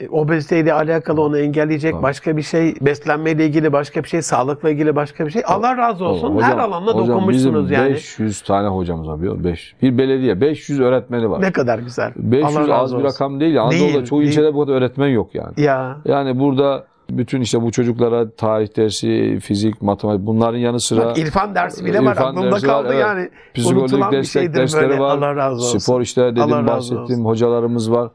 [0.00, 2.02] e, obeziteyle alakalı onu engelleyecek Tabii.
[2.02, 5.42] başka bir şey, beslenmeyle ilgili başka bir şey, sağlıkla ilgili başka bir şey.
[5.46, 6.34] Allah razı olsun.
[6.36, 7.90] Hocam- Her alanda hocam dokunmuşsunuz bizim yani.
[7.94, 9.18] 500 tane hocamız var.
[9.18, 9.50] biliyor musun?
[9.52, 9.74] Beş.
[9.82, 11.42] Bir belediye 500 öğretmeni var.
[11.42, 12.12] Ne kadar güzel.
[12.16, 13.08] 500 Allah az bir olsun.
[13.08, 13.62] rakam değil.
[13.62, 14.30] Anadolu'da Değil, çoğu değil.
[14.30, 15.52] ilçede bu kadar öğretmen yok yani.
[15.60, 21.18] Ya Yani burada bütün işte bu çocuklara tarih dersi, fizik, matematik bunların yanı sıra bak
[21.18, 23.00] İrfan dersi bile var aklımda var, kaldı evet.
[23.00, 23.30] yani.
[23.54, 25.00] psikolojik destek dersleri böyle.
[25.00, 25.18] var.
[25.18, 25.78] Allah razı olsun.
[25.78, 28.10] Spor işte dedim Allah bahsettiğim hocalarımız var.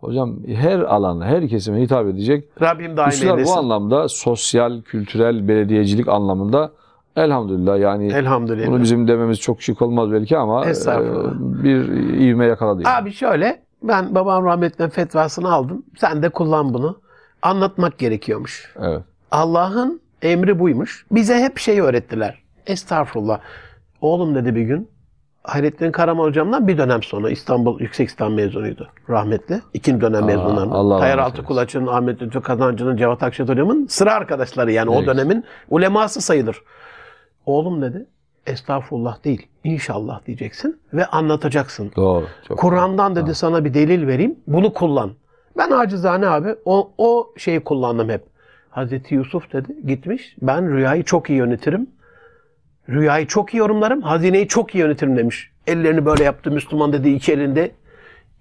[0.00, 2.48] Hocam her alana, her kesime hitap edecek.
[2.62, 3.58] Rabbim daim bu eylesin.
[3.58, 6.72] anlamda sosyal, kültürel, belediyecilik anlamında
[7.16, 8.66] elhamdülillah yani Elhamdülillah.
[8.66, 10.72] bunu bizim dememiz çok şık olmaz belki ama e,
[11.38, 11.88] bir
[12.20, 12.82] ivme yakaladı.
[12.84, 12.96] yani.
[12.96, 15.82] Abi şöyle ben babam rahmetli fetvasını aldım.
[15.98, 16.96] Sen de kullan bunu.
[17.46, 18.74] Anlatmak gerekiyormuş.
[18.82, 19.02] Evet.
[19.30, 21.06] Allah'ın emri buymuş.
[21.10, 22.42] Bize hep şey öğrettiler.
[22.66, 23.40] Estağfurullah.
[24.00, 24.90] Oğlum dedi bir gün.
[25.42, 28.88] Hayrettin Karaman hocamdan bir dönem sonra İstanbul Yüksek İslam mezunuydu.
[29.10, 29.60] Rahmetli.
[29.74, 30.70] İkinci dönem Aa, mezunlarından.
[30.70, 35.06] Allah Tayyar Altıkulaç'ın, Ahmet Lütfü Kazancı'nın, Cevat Akşet hocamın sıra arkadaşları yani o Evet.
[35.06, 36.62] dönemin uleması sayılır.
[37.46, 38.06] Oğlum dedi.
[38.46, 39.46] Estağfurullah değil.
[39.64, 41.92] İnşallah diyeceksin ve anlatacaksın.
[41.96, 42.26] Doğru.
[42.48, 44.38] Çok Kur'an'dan dedi sana bir delil vereyim.
[44.46, 45.10] Bunu kullan.
[45.58, 48.22] Ben acizane abi o, o şeyi kullandım hep.
[48.70, 50.36] Hazreti Yusuf dedi gitmiş.
[50.42, 51.86] Ben rüyayı çok iyi yönetirim.
[52.88, 54.02] Rüyayı çok iyi yorumlarım.
[54.02, 55.50] Hazineyi çok iyi yönetirim demiş.
[55.66, 56.50] Ellerini böyle yaptı.
[56.50, 57.70] Müslüman dedi iki elinde.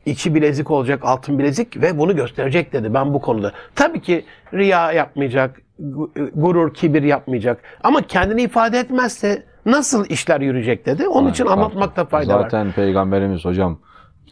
[0.05, 3.51] iki bilezik olacak altın bilezik ve bunu gösterecek dedi ben bu konuda.
[3.75, 7.61] Tabii ki riya yapmayacak, gu- gurur, kibir yapmayacak.
[7.83, 11.07] Ama kendini ifade etmezse nasıl işler yürüyecek dedi.
[11.07, 12.41] Onun için Tabii, anlatmakta fayda var.
[12.41, 13.79] Zaten peygamberimiz hocam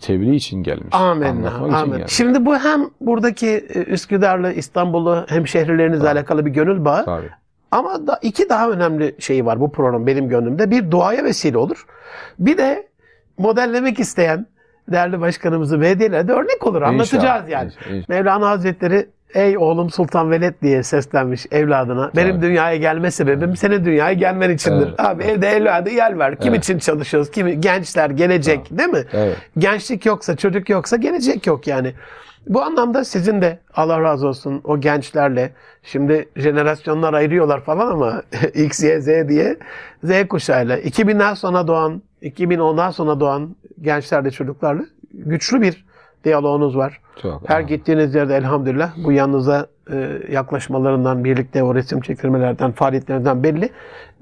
[0.03, 0.87] tebliğ için gelmiş.
[0.91, 1.49] Amenna.
[1.67, 2.11] Gelmiş.
[2.11, 7.05] Şimdi bu hem buradaki e, Üsküdar'la İstanbul'u hem şehirlerinizle alakalı bir gönül bağı.
[7.05, 7.29] Tabii.
[7.71, 10.71] Ama da iki daha önemli şey var bu program benim gönlümde.
[10.71, 11.85] Bir duaya vesile olur.
[12.39, 12.87] Bir de
[13.37, 14.45] modellemek isteyen
[14.91, 16.81] değerli başkanımızı VD'lere de örnek olur.
[16.81, 17.71] Anlatacağız İnşallah, yani.
[17.89, 18.09] inşallah.
[18.09, 22.12] Mevlana Hazretleri ey oğlum Sultan Veled diye seslenmiş evladına.
[22.15, 22.46] Benim Tabii.
[22.46, 24.88] dünyaya gelme sebebim senin dünyaya gelmen içindir.
[24.88, 25.00] Evet.
[25.00, 26.36] Abi evde evladı yer ver.
[26.39, 26.63] Kim Evet.
[26.63, 27.32] için çalışıyoruz?
[27.32, 29.04] Kim gençler gelecek değil mi?
[29.13, 29.38] Evet.
[29.58, 31.93] Gençlik yoksa, çocuk yoksa gelecek yok yani.
[32.48, 35.52] Bu anlamda sizin de Allah razı olsun o gençlerle
[35.84, 38.22] şimdi jenerasyonlar ayırıyorlar falan ama
[38.54, 39.58] X, Y, Z diye
[40.04, 45.86] Z kuşağıyla 2000'den sonra doğan, 2010'dan sonra doğan gençlerle çocuklarla güçlü bir
[46.23, 46.99] diyaloğunuz var.
[47.21, 47.41] Çok.
[47.49, 53.69] Her gittiğiniz yerde elhamdülillah bu yanınıza e, yaklaşmalarından, birlikte o resim çektirmelerden, faaliyetlerinden belli.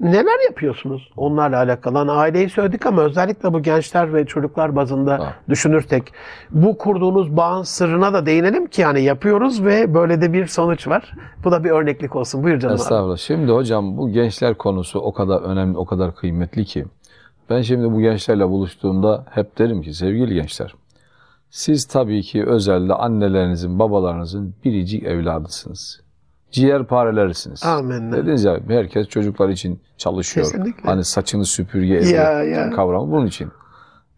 [0.00, 1.98] Neler yapıyorsunuz onlarla alakalı?
[1.98, 5.34] Hani aileyi söyledik ama özellikle bu gençler ve çocuklar bazında Ha.
[5.48, 6.12] düşünürsek
[6.50, 11.12] bu kurduğunuz bağın sırrına da değinelim ki yani yapıyoruz ve böyle de bir sonuç var.
[11.44, 12.42] Bu da bir örneklik olsun.
[12.42, 12.80] Buyur canım abi.
[12.82, 13.16] Estağfurullah.
[13.16, 16.84] Şimdi hocam bu gençler konusu o kadar önemli, o kadar kıymetli ki.
[17.50, 20.74] Ben şimdi bu gençlerle buluştuğumda hep derim ki sevgili gençler.
[21.52, 26.00] Siz tabii ki özelde annelerinizin, babalarınızın biricik evladısınız.
[26.50, 27.64] Ciğerparelerisiniz.
[27.64, 28.16] Amenna.
[28.16, 30.46] Dediniz ya herkes çocuklar için çalışıyor.
[30.46, 30.82] Kesinlikle.
[30.82, 32.72] Hani saçını süpürge ediyor.
[32.72, 33.48] Kavramı bunun için.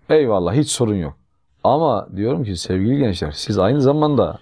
[0.09, 1.17] Eyvallah hiç sorun yok.
[1.65, 4.39] Ama diyorum ki sevgili gençler siz aynı zamanda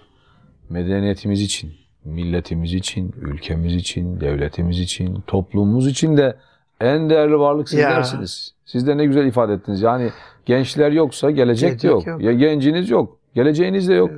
[0.69, 1.71] medeniyetimiz için,
[2.05, 6.37] milletimiz için, ülkemiz için, devletimiz için, toplumumuz için de
[6.81, 8.53] en değerli varlık sizlersiniz.
[8.65, 9.81] Siz de ne güzel ifade ettiniz.
[9.81, 10.11] Yani
[10.45, 12.07] gençler yoksa gelecek, Gelecek de yok.
[12.07, 12.21] yok.
[12.21, 13.17] Ya genciniz yok.
[13.35, 14.11] Geleceğiniz de yok.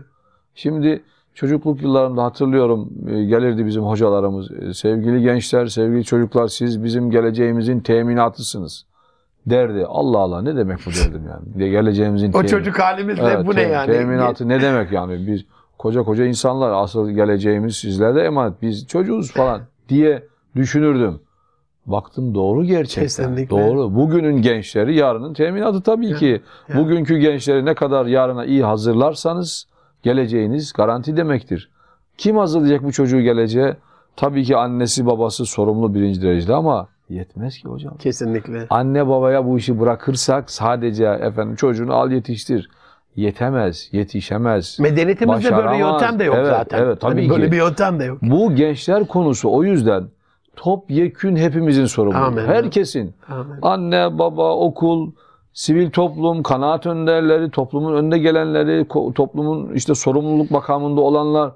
[0.56, 4.52] Şimdi çocukluk yıllarımda hatırlıyorum e, gelirdi bizim hocalarımız.
[4.52, 8.86] E, Sevgili gençler, sevgili çocuklar siz bizim geleceğimizin teminatısınız.
[9.46, 9.86] derdi.
[9.88, 11.72] Allah Allah ne demek bu derdim yani.
[11.72, 13.92] Geleceğimizin O temin- çocuk halimizle Evet, bu ne yani?
[13.92, 15.28] Teminatı ne demek yani?
[15.28, 15.42] Biz
[15.78, 18.62] koca koca insanlar asıl geleceğimiz sizlerde emanet.
[18.62, 20.24] Biz çocuğuz falan diye
[20.56, 21.20] düşünürdüm.
[21.86, 23.04] Baktım doğru gerçekten.
[23.04, 23.50] Kesinlikle.
[23.50, 23.96] Doğru.
[23.96, 26.42] Bugünün gençleri yarının teminatı tabii ki.
[26.70, 26.78] ya.
[26.78, 29.68] Bugünkü gençleri ne kadar yarına iyi hazırlarsanız
[30.04, 31.70] geleceğiniz garanti demektir.
[32.18, 33.78] Kim hazırlayacak bu çocuğu geleceğe?
[34.16, 37.98] Tabii ki annesi babası sorumlu birinci derecede ama yetmez ki hocam.
[37.98, 38.66] Kesinlikle.
[38.70, 42.70] Anne babaya bu işi bırakırsak sadece efendim çocuğunu al yetiştir.
[43.16, 44.80] Yetemez, yetişemez.
[44.80, 46.84] Medeniyetimizde böyle bir yöntem de yok Evet, zaten.
[46.84, 47.52] evet, tabii Hani böyle ki.
[47.52, 48.18] bir yöntem de yok.
[48.22, 50.04] Bu gençler konusu o yüzden
[50.56, 52.24] topyekün hepimizin sorumluluğu.
[52.24, 52.46] Amin.
[52.46, 53.14] Herkesin.
[53.30, 53.60] Amin.
[53.62, 55.12] Anne, baba, okul,
[55.54, 61.52] sivil toplum, kanaat önderleri, toplumun önde gelenleri, toplumun işte sorumluluk makamında olanlar.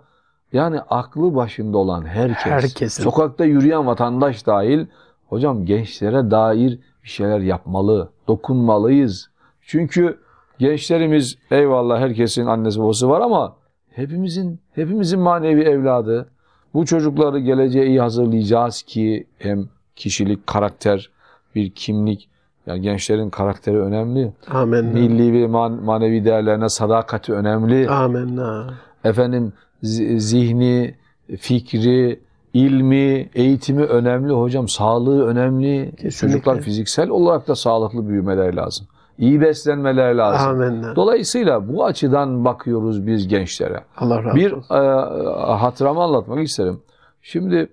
[0.53, 2.45] Yani aklı başında olan herkes.
[2.45, 3.03] Herkesin.
[3.03, 4.85] Sokakta yürüyen vatandaş dahil.
[5.27, 9.29] Hocam gençlere dair bir şeyler yapmalı, dokunmalıyız.
[9.61, 10.19] Çünkü
[10.59, 13.55] gençlerimiz eyvallah herkesin annesi babası var ama
[13.89, 16.29] hepimizin hepimizin manevi evladı.
[16.73, 21.09] Bu çocukları geleceğe iyi hazırlayacağız ki hem kişilik, karakter,
[21.55, 22.29] bir kimlik.
[22.67, 24.33] Yani gençlerin karakteri önemli.
[24.47, 24.85] Amin.
[24.85, 27.89] Milli ve man- manevi değerlerine sadakati önemli.
[27.89, 28.39] Amin.
[29.03, 29.53] Efendim
[29.83, 30.95] zi- zihni,
[31.39, 32.19] fikri,
[32.53, 34.67] ilmi, eğitimi önemli hocam.
[34.67, 35.91] Sağlığı önemli.
[36.01, 36.11] Kesinlikle.
[36.37, 38.87] Çocuklar fiziksel olarak da sağlıklı büyümeleri lazım.
[39.19, 40.49] İyi beslenmeler lazım.
[40.49, 40.83] Amin.
[40.95, 43.83] Dolayısıyla bu açıdan bakıyoruz biz gençlere.
[43.97, 44.75] Allah razı Bir olsun.
[44.75, 44.79] e,
[45.55, 46.79] hatıramı anlatmak isterim.
[47.21, 47.69] Şimdi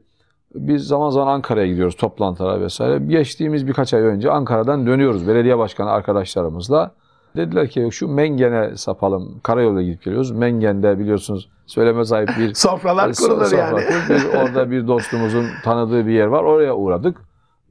[0.55, 2.99] biz zaman zaman Ankara'ya gidiyoruz toplantılara vesaire.
[2.99, 6.91] Geçtiğimiz birkaç ay önce Ankara'dan dönüyoruz belediye başkanı arkadaşlarımızla.
[7.37, 9.41] Dediler ki şu Mengen'e sapalım.
[9.43, 10.31] Karayolda gidip geliyoruz.
[10.31, 13.81] Mengen'de biliyorsunuz söyleme sahip bir Sofralar So- kurulur sofra yani.
[14.11, 16.43] Biz orada bir dostumuzun tanıdığı bir yer var.
[16.45, 17.17] Oraya uğradık.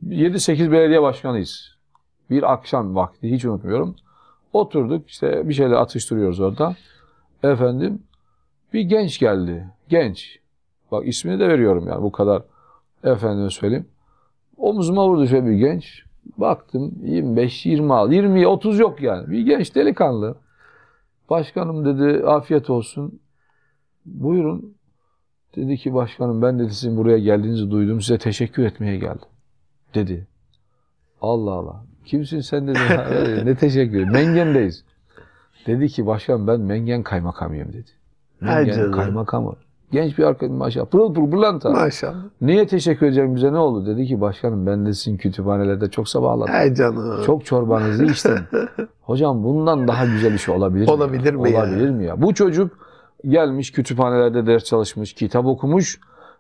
[0.08, 1.75] 7-8 belediye başkanıyız.
[2.30, 3.96] Bir akşam vakti hiç unutmuyorum.
[4.54, 6.76] Oturduk işte bir şeyler atıştırıyoruz orada.
[7.44, 8.04] Efendim
[8.74, 9.68] bir genç geldi.
[9.90, 10.40] Genç.
[10.92, 12.44] Bak ismini de veriyorum yani bu kadar.
[13.04, 13.88] Efendim söyleyeyim.
[14.58, 16.04] Omuzuma vurdu şöyle bir genç.
[16.38, 19.32] Baktım 25, 26, 20, 30 yok yani.
[19.32, 20.36] Bir genç delikanlı.
[21.30, 23.20] Başkanım dedi afiyet olsun.
[24.06, 24.76] Buyurun.
[25.56, 28.02] Dedi ki başkanım ben dedi sizin buraya geldiğinizi duydum.
[28.02, 29.30] Size teşekkür etmeye geldim.
[29.94, 30.28] Dedi.
[31.22, 31.86] Allah Allah.
[32.06, 32.80] Kimsin sen dedi.
[32.80, 34.84] "Ha, öyle, ne teşekkür Mengen'deyiz.
[35.68, 37.90] Dedi ki başkan ben Mengen kaymakamıyım dedi.
[38.42, 39.54] Mengen kaymakamı.
[39.92, 40.86] Genç bir arkadaşım maşallah.
[40.86, 41.70] Pırıl pırıl pırlanta.
[41.70, 42.16] Maşallah.
[42.42, 43.86] Niye teşekkür edeceğim bize ne oldu?
[43.86, 46.54] Dedi ki başkanım ben de sizin kütüphanelerde çok sabahladım.
[46.56, 47.24] Ay canım.
[47.26, 48.40] Çok çorbanızı içtim.
[49.02, 50.92] Hocam bundan daha güzel iş olabilir mi?
[50.92, 51.40] Olabilir ya?
[51.40, 51.60] mi ya?
[51.60, 52.22] Olabilir mi ya?
[52.22, 52.72] Bu çocuk
[53.28, 56.00] gelmiş kütüphanelerde ders çalışmış, kitap okumuş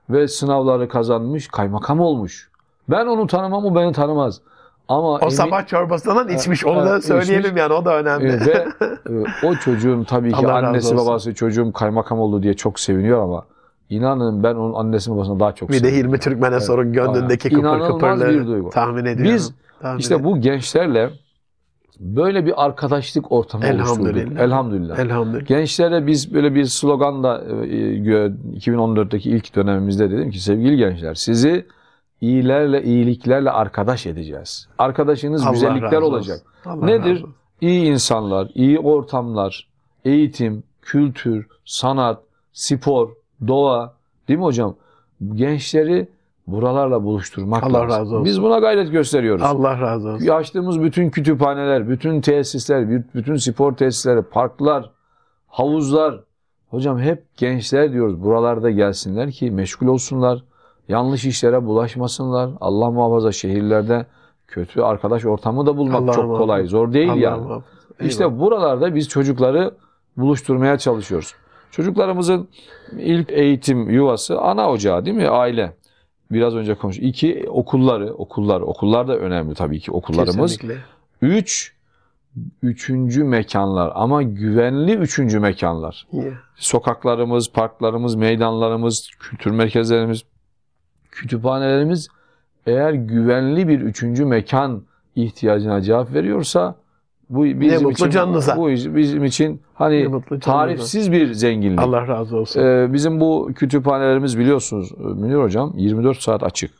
[0.09, 2.49] ve sınavları kazanmış, kaymakam olmuş.
[2.89, 4.41] Ben onu tanımam, o beni tanımaz.
[4.87, 6.65] Ama O emin- sabah çorbasından içmiş.
[6.65, 7.59] Onu da evet, söyleyelim içmiş.
[7.61, 7.73] yani.
[7.73, 8.27] O da önemli.
[8.27, 8.51] e, ve
[9.43, 13.45] e, o çocuğun tabii ki Allah annesi babası çocuğum kaymakam oldu diye çok seviniyor ama
[13.89, 16.07] inanın ben onun annesi babasına daha çok bir de seviniyorum.
[16.09, 18.65] Hilmi Türkmen'e sorun gönlündeki kıpır İnanılmaz kıpırlığı.
[18.65, 18.71] bir.
[18.71, 19.35] Tahmin ediyorum.
[19.35, 20.37] Biz Tahmin İşte ediyorum.
[20.37, 21.09] bu gençlerle
[21.99, 24.09] böyle bir arkadaşlık ortamı Elhamdülillah.
[24.13, 24.39] oluşturduk.
[24.41, 24.99] Elhamdülillah.
[24.99, 25.45] Elhamdülillah.
[25.47, 27.53] Gençlere biz böyle bir sloganla e,
[27.97, 31.65] gö- 2014'teki ilk dönemimizde dedim ki sevgili gençler sizi
[32.21, 34.67] iyilerle iyiliklerle arkadaş edeceğiz.
[34.77, 36.41] Arkadaşınız Allah güzellikler olacak.
[36.65, 37.25] Allah Nedir?
[37.61, 39.67] İyi insanlar, iyi ortamlar,
[40.05, 42.19] eğitim, kültür, sanat,
[42.53, 43.09] spor,
[43.47, 43.93] doğa
[44.27, 44.75] değil mi hocam?
[45.33, 46.07] Gençleri
[46.47, 47.89] buralarla buluşturmak Allah lazım.
[47.89, 48.25] razı olsun.
[48.25, 49.43] Biz buna gayret gösteriyoruz.
[49.43, 50.27] Allah razı olsun.
[50.27, 54.91] Açtığımız bütün kütüphaneler, bütün tesisler, bütün spor tesisleri, parklar,
[55.47, 56.23] havuzlar.
[56.69, 60.43] Hocam hep gençler diyoruz buralarda gelsinler ki meşgul olsunlar.
[60.87, 62.49] Yanlış işlere bulaşmasınlar.
[62.61, 64.05] Allah muhafaza şehirlerde
[64.47, 66.65] kötü arkadaş ortamı da bulmak Allah çok kolay.
[66.65, 67.41] Zor değil Allah yani.
[67.41, 67.65] muhafaza.
[68.01, 69.73] İşte buralarda biz çocukları
[70.17, 71.33] buluşturmaya çalışıyoruz.
[71.71, 72.47] Çocuklarımızın
[72.97, 75.27] ilk eğitim yuvası ana ocağı değil mi?
[75.27, 75.73] Aile.
[76.31, 77.05] Biraz önce konuştuk.
[77.05, 80.57] İki okulları, okullar, okullar da önemli tabii ki okullarımız.
[80.57, 80.81] Kesinlikle.
[81.21, 81.73] Üç,
[82.61, 86.07] üçüncü mekanlar ama güvenli üçüncü mekanlar.
[86.11, 86.33] Yeah.
[86.55, 90.23] Sokaklarımız, parklarımız, meydanlarımız, kültür merkezlerimiz,
[91.15, 92.07] kütüphanelerimiz
[92.65, 94.81] eğer güvenli bir üçüncü mekan
[95.15, 96.75] ihtiyacına cevap veriyorsa
[97.29, 98.57] bu bizim için canınıza.
[98.57, 101.79] bu bizim için hani tarifsiz bir zenginlik.
[101.79, 102.61] Allah razı olsun.
[102.61, 106.71] Ee, bizim bu kütüphanelerimiz biliyorsunuz e, Münir hocam 24 saat açık.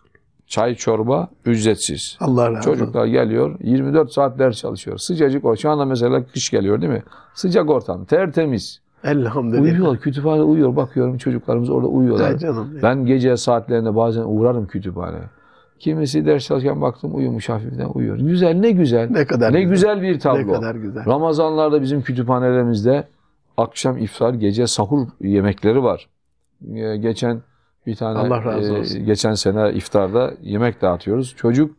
[0.47, 2.17] Çay çorba ücretsiz.
[2.19, 2.71] Allah razı olsun.
[2.71, 4.97] Çocuklar geliyor 24 saat ders çalışıyor.
[4.97, 5.55] Sıcacık o.
[5.55, 7.03] Şu anda mesela kış geliyor değil mi?
[7.33, 8.05] Sıcak ortam.
[8.05, 8.81] Tertemiz.
[9.05, 9.63] Elhamdülillah.
[9.63, 9.99] Uyuyorlar.
[9.99, 10.75] Kütüphane uyuyor.
[10.75, 12.27] Bakıyorum çocuklarımız orada uyuyorlar.
[12.27, 12.69] Ay canım.
[12.83, 15.23] Ben gece saatlerinde bazen uğrarım kütüphaneye.
[15.79, 18.17] Kimisi ders çalışırken baktım uyumuş hafiften uyuyor.
[18.17, 19.09] Güzel ne güzel.
[19.11, 19.95] Ne kadar ne güzel.
[19.99, 20.37] güzel bir tablo.
[20.47, 21.05] Ne kadar güzel.
[21.05, 23.07] Ramazanlarda bizim kütüphanelerimizde
[23.57, 26.07] akşam iftar, gece sahur yemekleri var.
[26.75, 27.41] Ee, Geçen
[27.87, 29.05] bir tane Allah razı e, olsun.
[29.05, 31.35] geçen sene iftarda yemek dağıtıyoruz.
[31.37, 31.75] Çocuk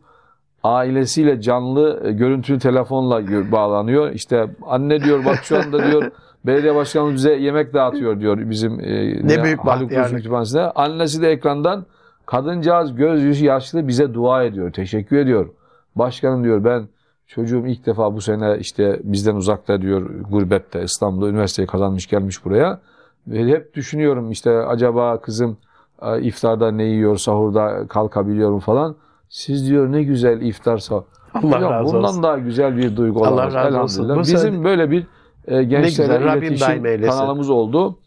[0.63, 4.11] ailesiyle canlı e, görüntülü telefonla bağlanıyor.
[4.11, 6.11] İşte anne diyor bak şu anda diyor
[6.45, 8.83] belediye başkanımız bize yemek dağıtıyor diyor bizim e,
[9.27, 9.91] Ne büyük Haluk bahtiyarlık.
[10.05, 10.71] Dursun Kütüphanesi'nde.
[10.71, 11.85] Annesi de ekrandan
[12.25, 14.71] kadıncağız göz yaşlı bize dua ediyor.
[14.73, 15.49] Teşekkür ediyor.
[15.95, 16.87] Başkanım diyor ben
[17.27, 22.79] çocuğum ilk defa bu sene işte bizden uzakta diyor gurbette İstanbul'da üniversiteyi kazanmış gelmiş buraya.
[23.27, 25.57] Ve hep düşünüyorum işte acaba kızım
[26.01, 28.95] e, iftarda ne yiyor, sahurda kalkabiliyor mu falan.
[29.29, 31.03] Siz diyor ne güzel iftar sahur.
[31.33, 32.23] Allah Hocam razı bundan olsun.
[32.23, 33.53] daha güzel bir duygu Allah olamaz.
[33.53, 34.09] razı olsun.
[34.15, 35.07] Bu Bizim söyledi- böyle bir
[35.47, 37.99] e, güzel, gençlerle Rabbim iletişim kanalımız oldu.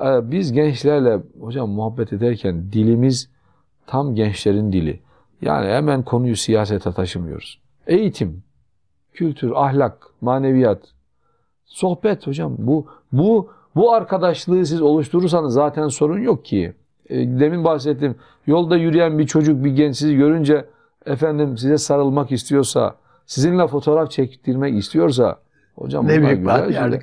[0.00, 3.30] E, biz gençlerle hocam muhabbet ederken dilimiz
[3.86, 5.00] tam gençlerin dili.
[5.42, 7.60] Yani hemen konuyu siyasete taşımıyoruz.
[7.86, 8.42] Eğitim,
[9.12, 10.82] kültür, ahlak, maneviyat,
[11.64, 16.72] sohbet hocam bu bu bu arkadaşlığı siz oluşturursanız zaten sorun yok ki.
[17.08, 18.16] E, demin bahsettim.
[18.46, 20.64] Yolda yürüyen bir çocuk, bir genç sizi görünce
[21.06, 25.38] efendim size sarılmak istiyorsa, sizinle fotoğraf çektirmek istiyorsa
[25.80, 26.74] hocam Ne büyük bahtiyarlık.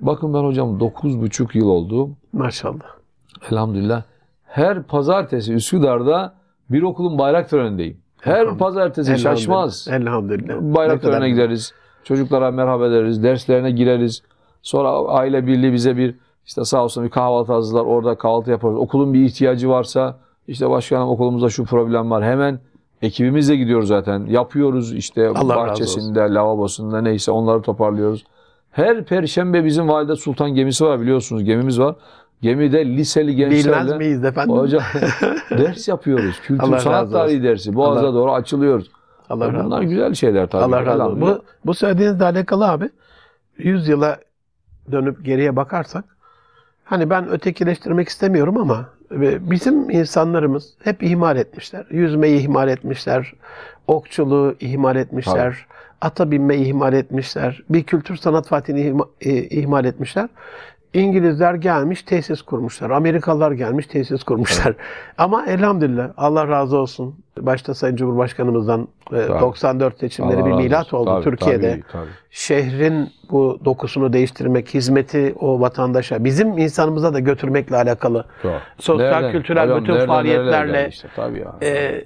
[0.00, 2.10] Bakın ben hocam 9,5 yıl oldu.
[2.32, 2.86] Maşallah.
[3.50, 4.02] Elhamdülillah.
[4.44, 6.34] Her pazartesi Üsküdar'da
[6.70, 7.96] bir okulun bayrak törenindeyim.
[8.20, 8.58] Her Elhamdülillah.
[8.58, 9.88] pazartesi şaşmaz.
[9.90, 10.54] Elhamdülillah.
[10.60, 11.72] Bayrak Ne törenine gideriz.
[12.04, 13.22] Çocuklara merhaba ederiz.
[13.22, 14.22] Derslerine gireriz.
[14.62, 16.14] Sonra aile birliği bize bir
[16.46, 17.84] işte sağ olsun bir kahvaltı hazırlar.
[17.84, 18.78] Orada kahvaltı yaparız.
[18.78, 22.24] Okulun bir ihtiyacı varsa işte başkanım okulumuzda şu problem var.
[22.24, 22.60] Hemen
[23.02, 24.26] ekibimizle gidiyoruz zaten.
[24.26, 28.24] Yapıyoruz işte Allah bahçesinde, lavabosunda neyse onları toparlıyoruz.
[28.70, 31.44] Her perşembe bizim Valide Sultan gemisi var biliyorsunuz.
[31.44, 31.94] Gemimiz var.
[32.42, 34.56] Gemide liseli gençlerle Bilmez miyiz efendim?
[34.56, 34.82] hocam
[35.50, 36.40] ders yapıyoruz.
[36.40, 37.74] Kültür Allah sanat tarihi dersi.
[37.74, 38.90] Boğaz'a Allah- doğru açılıyoruz.
[39.30, 39.90] Allah razı Bunlar olsun.
[39.90, 40.62] güzel şeyler tabii.
[40.64, 41.20] Allah razı olsun.
[41.20, 42.90] Bu, bu söylediğinizle alakalı abi
[43.58, 44.18] 100 yıla
[44.92, 46.04] dönüp geriye bakarsak
[46.84, 48.86] hani ben ötekileştirmek istemiyorum ama
[49.50, 51.86] bizim insanlarımız hep ihmal etmişler.
[51.90, 53.32] Yüzmeyi ihmal etmişler.
[53.86, 55.66] Okçuluğu ihmal etmişler.
[56.00, 57.62] Ata binmeyi ihmal etmişler.
[57.70, 60.28] Bir kültür sanat ihma- e, ihmal etmişler.
[60.94, 62.90] İngilizler gelmiş tesis kurmuşlar.
[62.90, 64.74] Amerikalılar gelmiş tesis kurmuşlar.
[65.18, 67.14] Ama elhamdülillah Allah razı olsun.
[67.40, 69.40] Başta Sayın Cumhurbaşkanımızdan e, Tabii.
[69.40, 71.70] 94 seçimleri Allah bir milat oldu Tabii, Türkiye'de.
[71.70, 72.08] tabii, tabii.
[72.30, 78.24] Şehrin bu dokusunu değiştirmek, hizmeti o vatandaşa, bizim insanımıza da götürmekle alakalı.
[78.44, 78.52] Doğru.
[78.78, 81.56] Sosyal, Nereden- kültürel hocam bütün nereden faaliyetlerle işte, tabii ya.
[81.62, 82.04] e,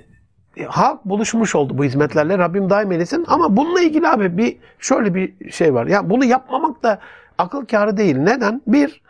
[0.67, 2.39] halk buluşmuş oldu bu hizmetlerle.
[2.39, 3.25] Rabbim daim eylesin.
[3.29, 5.87] Ama bununla ilgili abi bir şöyle bir şey var.
[5.87, 6.99] Ya bunu yapmamak da
[7.39, 8.17] akıl kârı değil.
[8.17, 8.63] Neden?
[8.67, 9.05] Bir,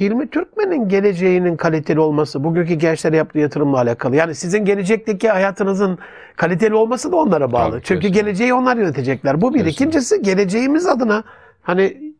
[0.00, 4.16] Hilmi Türkmen'in geleceğinin kaliteli olması bugünkü gençlere yaptığı yatırımla alakalı.
[4.16, 5.98] Yani sizin gelecekteki hayatınızın
[6.36, 7.70] kaliteli olması da onlara bağlı.
[7.70, 8.20] Tabii, Çünkü kesinlikle.
[8.20, 9.40] geleceği onlar yönetecekler.
[9.40, 9.58] Bu bir.
[9.58, 9.84] Kesinlikle.
[9.84, 11.24] İkincisi geleceğimiz adına
[11.62, 12.14] hani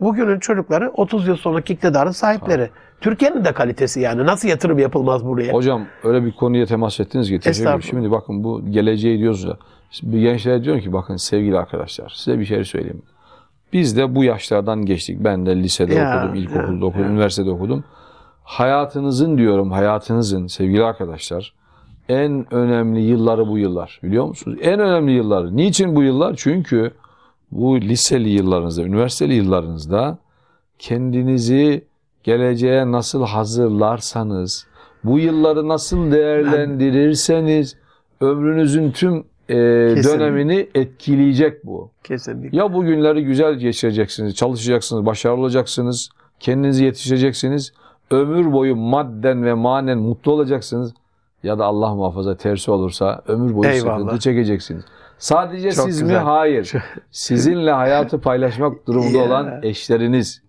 [0.00, 2.70] bugünün çocukları 30 yıl sonraki iktidarın sahipleri.
[3.00, 4.26] Türkiye'nin de kalitesi yani.
[4.26, 5.52] Nasıl yatırım yapılmaz buraya?
[5.52, 7.82] Hocam öyle bir konuya temas ettiniz ki teşekkür.
[7.82, 9.46] Şimdi bakın bu geleceği diyoruz.
[9.90, 13.02] Şimdi gençlere diyorum ki bakın sevgili arkadaşlar size bir şey söyleyeyim.
[13.74, 15.16] Biz de bu yaşlardan geçtik.
[15.20, 17.10] Ben de lisede Ya, okudum, ilkokulda ya, okudum, ya.
[17.10, 17.84] üniversitede okudum.
[18.42, 21.54] Hayatınızın diyorum, hayatınızın sevgili arkadaşlar
[22.08, 24.00] en önemli yılları bu yıllar.
[24.02, 24.58] Biliyor musunuz?
[24.62, 25.56] En önemli yılları.
[25.56, 26.34] Niçin bu yıllar?
[26.36, 26.90] Çünkü
[27.52, 30.18] bu liseli yıllarınızda, üniversiteli yıllarınızda
[30.78, 31.84] kendinizi
[32.24, 34.66] geleceğe nasıl hazırlarsanız,
[35.04, 37.76] bu yılları nasıl değerlendirirseniz
[38.20, 39.54] ömrünüzün tüm e,
[40.04, 41.90] dönemini etkileyecek bu.
[42.04, 42.58] Kesinlikle.
[42.58, 46.08] Ya bu günleri güzel geçireceksiniz, çalışacaksınız, başarılı olacaksınız,
[46.40, 47.72] kendinizi yetiştireceksiniz.
[48.10, 50.94] Ömür boyu madden ve manen mutlu olacaksınız.
[51.42, 53.98] Ya da Allah muhafaza tersi olursa ömür boyu Eyvallah.
[53.98, 54.84] sıkıntı çekeceksiniz.
[55.18, 56.06] Sadece Çok siz mi?
[56.08, 56.22] güzel.
[56.22, 56.72] Hayır.
[57.10, 59.24] Sizinle hayatı paylaşmak durumunda Ya.
[59.24, 60.42] olan eşleriniz,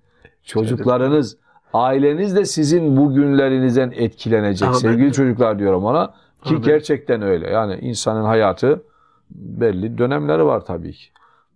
[0.44, 1.38] çocuklarınız,
[1.74, 4.68] aileniz de sizin bu günlerinizden etkilenecek.
[4.68, 4.78] Amin.
[4.78, 6.14] Sevgili çocuklar diyorum ona.
[6.46, 6.62] Ki Amin.
[6.62, 7.50] gerçekten öyle.
[7.50, 8.84] Yani insanın hayatı
[9.32, 11.06] belli dönemleri var tabii ki.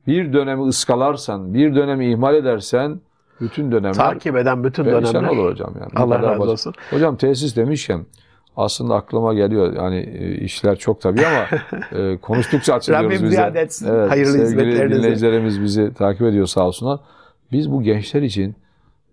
[0.07, 2.99] Bir dönemi ıskalarsan, bir dönemi ihmal edersen
[3.41, 5.29] bütün dönemler Takip eden bütün dönemler.
[5.29, 5.73] olur hocam.
[5.79, 5.91] Yani.
[5.95, 6.73] Allah razı olsun.
[6.89, 8.05] Hocam tesis demişken
[8.57, 9.73] aslında aklıma geliyor.
[9.73, 11.45] Yani e, işler çok tabii ama
[12.03, 13.35] e, konuştukça açılıyoruz Rabbim biz de.
[13.35, 14.07] ziyade etsin.
[14.07, 14.99] Hayırlı sevgili hizmetlerinizi.
[14.99, 16.99] dinleyicilerimiz bizi takip ediyor sağ olsunlar.
[17.51, 18.55] Biz bu gençler için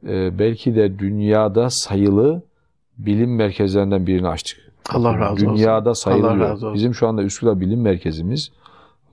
[0.09, 2.43] e, belki de dünyada sayılı
[2.99, 4.59] bilim merkezlerinden birini açtık.
[4.91, 5.57] Allah razı olsun.
[5.57, 6.31] Dünyada sayılı.
[6.31, 6.75] Allah razı olsun.
[6.75, 8.51] Bizim şu anda Üsküdar Bilim Merkezimiz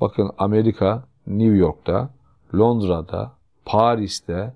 [0.01, 2.09] bakın Amerika, New York'ta,
[2.55, 3.31] Londra'da,
[3.65, 4.53] Paris'te,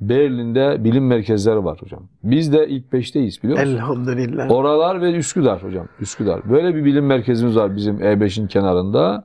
[0.00, 2.02] Berlin'de bilim merkezleri var hocam.
[2.22, 3.74] Biz de ilk beşteyiz biliyor musun?
[3.74, 4.50] Elhamdülillah.
[4.50, 5.88] Oralar ve Üsküdar hocam.
[6.00, 6.50] Üsküdar.
[6.50, 9.24] Böyle bir bilim merkezimiz var bizim E5'in kenarında.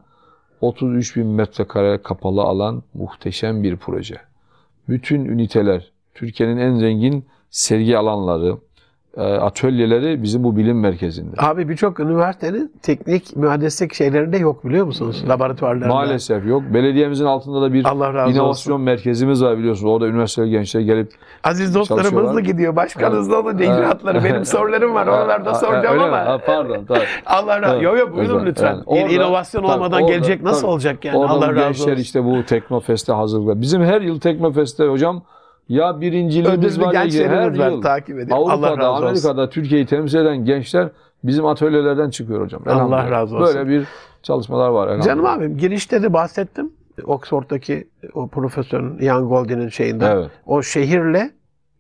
[0.62, 4.16] 33 bin metrekare kapalı alan muhteşem bir proje.
[4.90, 8.58] Bütün üniteler, Türkiye'nin en zengin sergi alanları,
[9.24, 11.36] atölyeleri bizim bu bilim merkezinde.
[11.38, 15.24] Abi birçok üniversitenin teknik mühendislik şeylerinde yok biliyor musunuz?
[15.30, 15.88] Laboratuvarlarında.
[15.94, 16.64] Maalesef yok.
[16.74, 19.92] Belediyemizin altında da bir Allah razı inovasyon merkezimiz var biliyorsunuz.
[19.92, 21.12] Orada üniversiteli gençler gelip
[21.44, 22.76] Aziz dostlarım hızlı gidiyor.
[22.76, 23.14] Başkan Evet.
[23.14, 23.78] hızlı olunca Evet.
[23.80, 24.24] icraatları.
[24.24, 25.08] Benim sorularım var.
[25.08, 26.18] Oralarda soracağım ama.
[26.18, 26.86] Ha, pardon.
[26.88, 27.00] Tabii.
[27.26, 28.66] Allah razı Evet, Yok yok buyurun lütfen.
[28.68, 28.84] yani.
[28.86, 30.72] Orada- İnovasyon tabii, olmadan orada- gelecek nasıl tabii.
[30.72, 31.18] olacak yani?
[31.18, 32.02] Orada Allah razı gençler olsun.
[32.02, 33.62] işte bu Teknofest'e hazırlıklar.
[33.62, 35.24] Bizim her yıl Teknofest'te hocam
[35.70, 37.82] ya birinciliğimiz Ödüllü var ya her yıl.
[37.82, 38.32] takip.
[38.32, 39.06] Allah Avrupa'da, razı olsun.
[39.06, 40.90] Amerika'da Türkiye'yi temsil eden gençler
[41.24, 42.62] bizim atölyelerden çıkıyor hocam.
[42.66, 43.56] Allah razı olsun.
[43.56, 43.88] Böyle bir
[44.24, 45.02] çalışmalar var.
[45.02, 46.72] Canım abim girişte de bahsettim.
[47.04, 50.06] Oxford'daki o profesörün Ian Goldin'in şeyinde.
[50.06, 50.30] Evet.
[50.46, 51.32] O şehirle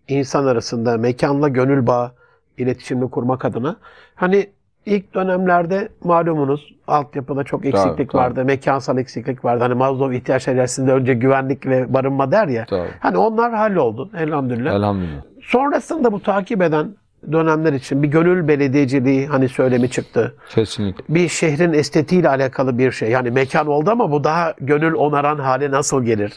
[0.07, 2.11] insan arasında mekanla gönül bağı
[2.57, 3.75] iletişimini kurmak adına.
[4.15, 4.49] Hani
[4.85, 8.21] ilk dönemlerde malumunuz altyapıda çok eksiklik tabii.
[8.21, 8.45] vardı.
[8.45, 9.63] Mekansal eksiklik vardı.
[9.63, 12.65] Hani Maslow ihtiyaç hiyerarşisinde önce güvenlik ve barınma der ya.
[12.65, 12.89] Tabii.
[12.99, 14.73] Hani onlar halloldu elhamdülillah.
[14.73, 15.21] Elhamdülillah.
[15.41, 16.95] Sonrasında bu takip eden
[17.31, 20.35] dönemler için bir gönül belediyeciliği hani söylemi çıktı.
[20.49, 21.03] Kesinlikle.
[21.09, 23.09] Bir şehrin estetiğiyle alakalı bir şey.
[23.09, 26.33] Yani mekan oldu ama bu daha gönül onaran hale nasıl gelir?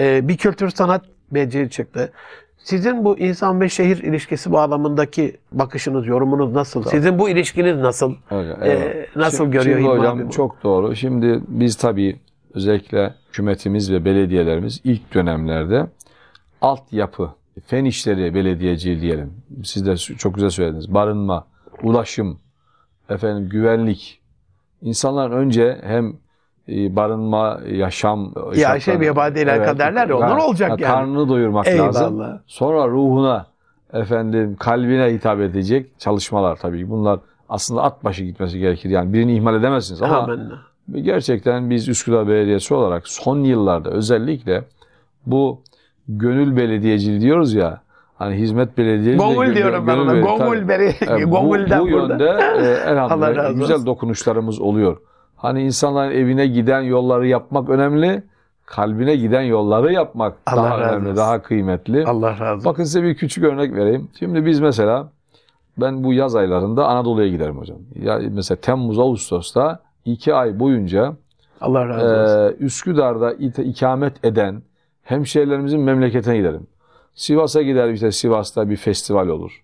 [0.00, 2.12] Ee, bir kültür sanat beceri çıktı.
[2.64, 6.82] Sizin bu insan ve şehir ilişkisi bağlamındaki bakışınız, yorumunuz nasıl?
[6.82, 8.14] Sizin bu ilişkiniz nasıl?
[8.30, 9.16] Evet, Ee, evet.
[9.16, 10.30] nasıl Şimdi- görüyor Şimdi hocam abi bu?
[10.30, 10.96] çok doğru.
[10.96, 12.16] Şimdi biz tabii
[12.54, 15.86] özellikle hükümetimiz ve belediyelerimiz ilk dönemlerde
[16.60, 17.30] altyapı,
[17.66, 19.32] fen işleri belediyeciliği diyelim.
[19.64, 20.94] Siz de çok güzel söylediniz.
[20.94, 21.46] Barınma,
[21.82, 22.38] ulaşım,
[23.08, 24.20] efendim güvenlik.
[24.82, 26.12] İnsanlar önce hem
[26.68, 30.80] barınma, yaşam Ya şey bir yabadeyle alakalı derler ya, onlar olacak yani.
[30.80, 31.86] Karnını doyurmak Eyvallah.
[31.86, 32.40] lazım.
[32.46, 33.46] Sonra ruhuna,
[33.92, 36.90] efendim kalbine hitap edecek çalışmalar tabii.
[36.90, 38.90] Bunlar aslında at başı gitmesi gerekir.
[38.90, 40.58] Yani birini ihmal edemezsiniz ama Amenna.
[40.92, 44.64] gerçekten biz Üsküdar Belediyesi olarak son yıllarda özellikle
[45.26, 45.60] bu
[46.08, 47.80] gönül belediyeciliği diyoruz ya
[48.18, 49.18] hani hizmet belediyeciliği.
[49.18, 50.20] Gongul diyorum ben ona.
[50.20, 50.94] Gongul beri.
[51.20, 51.50] E, bu,
[51.80, 54.96] bu yönde e, elhamdülillah güzel dokunuşlarımız oluyor.
[55.44, 58.22] Hani insanların evine giden yolları yapmak önemli.
[58.66, 61.16] Kalbine giden yolları yapmak Allah daha önemli, olsun.
[61.16, 62.04] daha kıymetli.
[62.06, 62.64] Allah razı olsun.
[62.64, 64.08] Bakın size bir küçük örnek vereyim.
[64.18, 65.08] Şimdi biz mesela
[65.78, 67.78] ben bu yaz aylarında Anadolu'ya giderim hocam.
[67.94, 71.16] Ya mesela Temmuz Ağustos'ta iki ay boyunca
[71.60, 72.62] Allah razı olsun.
[72.62, 73.32] e, Üsküdar'da
[73.62, 74.62] ikamet eden
[75.02, 76.66] hemşehrilerimizin memleketine giderim.
[77.14, 79.62] Sivas'a giderim işte Sivas'ta bir festival olur.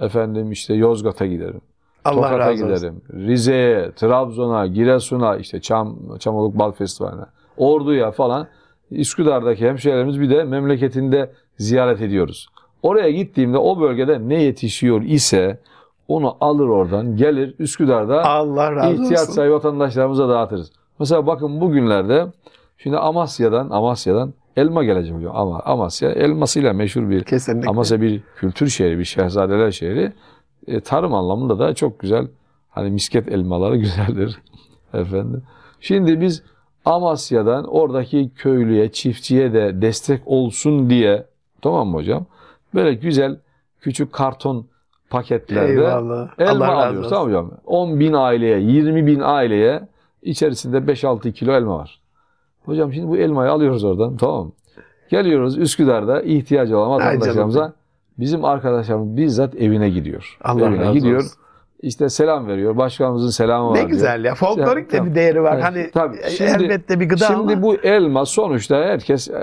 [0.00, 1.60] Efendim işte Yozgat'a giderim.
[2.04, 2.76] Allah Tokat'a razı olsun.
[2.76, 3.02] giderim.
[3.12, 7.24] Rize'ye, Trabzon'a, Giresun'a, işte Çam, Çamoluk Bal Festivali'ne,
[7.56, 8.46] Ordu'ya falan
[8.90, 12.48] Üsküdar'daki hemşehrilerimiz bir de memleketinde ziyaret ediyoruz.
[12.82, 15.60] Oraya gittiğimde o bölgede ne yetişiyor ise
[16.08, 19.32] onu alır oradan gelir Üsküdar'da Allah razı ihtiyaç olsun.
[19.32, 20.72] sahibi vatandaşlarımıza dağıtırız.
[20.98, 22.26] Mesela bakın bugünlerde
[22.78, 25.36] şimdi Amasya'dan Amasya'dan elma gelecek hocam.
[25.36, 27.70] Ama Amasya elmasıyla meşhur bir Kesinlikle.
[27.70, 30.12] Amasya bir kültür şehri, bir şehzadeler şehri.
[30.66, 32.26] E, tarım anlamında da çok güzel.
[32.70, 34.38] Hani misket elmaları güzeldir
[34.94, 35.42] efendim.
[35.80, 36.42] Şimdi biz
[36.84, 41.26] Amasya'dan oradaki köylüye, çiftçiye de destek olsun diye
[41.62, 42.26] tamam mı hocam?
[42.74, 43.38] Böyle güzel
[43.80, 44.66] küçük karton
[45.10, 46.28] paketlerde Eyvallah.
[46.38, 47.50] elma Allah alıyoruz tamam hocam?
[47.66, 49.88] 10 bin aileye, 20 bin aileye
[50.22, 52.00] içerisinde 5-6 kilo elma var.
[52.64, 54.52] Hocam şimdi bu elmayı alıyoruz oradan tamam mı?
[55.10, 57.72] Geliyoruz Üsküdar'da ihtiyacı olan vatandaşlarımıza
[58.18, 60.38] bizim arkadaşlarımız bizzat evine gidiyor.
[60.44, 61.16] Allah evine razı gidiyor.
[61.18, 61.32] olsun.
[61.82, 62.76] İşte selam veriyor.
[62.76, 63.88] Başkanımızın selamı var Ne diyor.
[63.88, 64.34] güzel ya.
[64.34, 65.52] Folklorik de bir değeri var.
[65.54, 66.16] Evet, Hani tabii.
[66.22, 69.34] e, Şimdi- elbette bir gıda Şimdi ama bu elma sonuçta herkes e,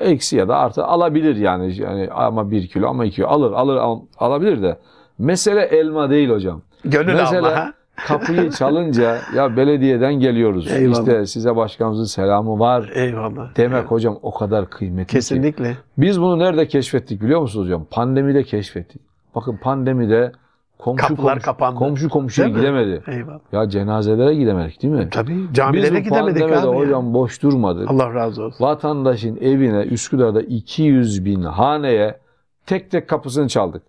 [0.00, 1.80] eksi ya da artı alabilir yani.
[1.80, 4.78] yani ama bir kilo ama iki kilo alır alır al- alabilir de.
[5.18, 6.62] Mesele elma değil hocam.
[6.84, 7.56] gönül Mesela alma.
[7.56, 7.72] ha?
[8.06, 10.72] Kapıyı çalınca ya belediyeden geliyoruz.
[10.72, 10.98] Eyvallah.
[11.00, 12.90] İşte size başkanımızın selamı var.
[12.94, 13.56] Eyvallah.
[13.56, 15.12] Demek hocam o kadar kıymetli ki.
[15.12, 15.76] Kesinlikle.
[15.98, 17.86] Biz bunu nerede keşfettik biliyor musunuz hocam?
[17.90, 19.02] Pandemide keşfettik.
[19.34, 20.32] Bakın pandemide
[20.78, 21.78] komşu Kapılar komşu, kapandı.
[21.78, 23.02] komşu komşuya gidemedi.
[23.06, 23.38] Eyvallah.
[23.52, 25.08] Ya cenazelere gidemedik değil mi?
[25.10, 26.50] Tabii Biz camilere gidemedik abi.
[26.50, 26.76] pandemide ya.
[26.76, 27.90] hocam boş durmadık.
[27.90, 28.64] Allah razı olsun.
[28.64, 32.18] Vatandaşın evine Üsküdar'da 200 bin haneye
[32.66, 33.82] tek tek kapısını çaldık.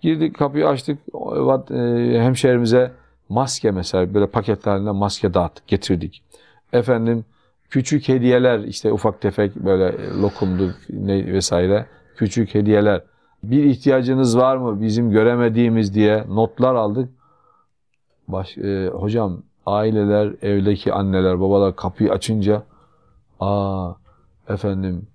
[0.00, 2.90] Girdik kapıyı açtık vat- e, hemşehrimize
[3.28, 6.22] maske mesela böyle paketlerinde maske dağıttık getirdik.
[6.72, 7.24] Efendim
[7.70, 13.02] küçük hediyeler işte ufak tefek böyle lokumdu ne vesaire küçük hediyeler.
[13.42, 17.08] Bir ihtiyacınız var mı bizim göremediğimiz diye notlar aldık.
[18.28, 22.62] Baş, e, hocam aileler evdeki anneler babalar kapıyı açınca
[23.40, 23.92] aa
[24.48, 25.06] efendim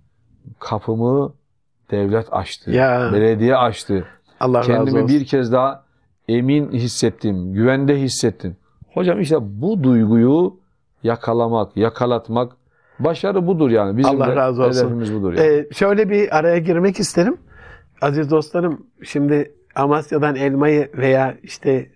[0.59, 1.34] kapımı
[1.91, 2.72] devlet açtı.
[2.72, 3.09] Ya.
[3.14, 4.05] Belediye açtı.
[4.39, 5.20] Allah razı Kendimi olsun.
[5.20, 5.84] bir kez daha
[6.28, 8.57] emin hissettim, güvende hissettim.
[8.93, 10.55] Hocam işte bu duyguyu
[11.03, 12.51] yakalamak, yakalatmak
[12.99, 13.97] başarı budur yani.
[13.97, 14.80] Bizim Allah razı olsun.
[14.80, 15.47] hedefimiz budur yani.
[15.47, 17.38] Ee, şöyle bir araya girmek isterim.
[18.01, 21.89] Aziz dostlarım şimdi Amasya'dan elmayı veya işte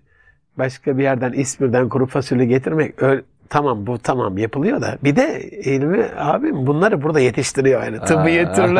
[0.58, 5.42] başka bir yerden İzmir'den kuru fasulye getirmek öyle, tamam bu tamam yapılıyor da bir de
[5.50, 8.74] ilmi abim bunları burada yetiştiriyor yani tıbbiyatürlü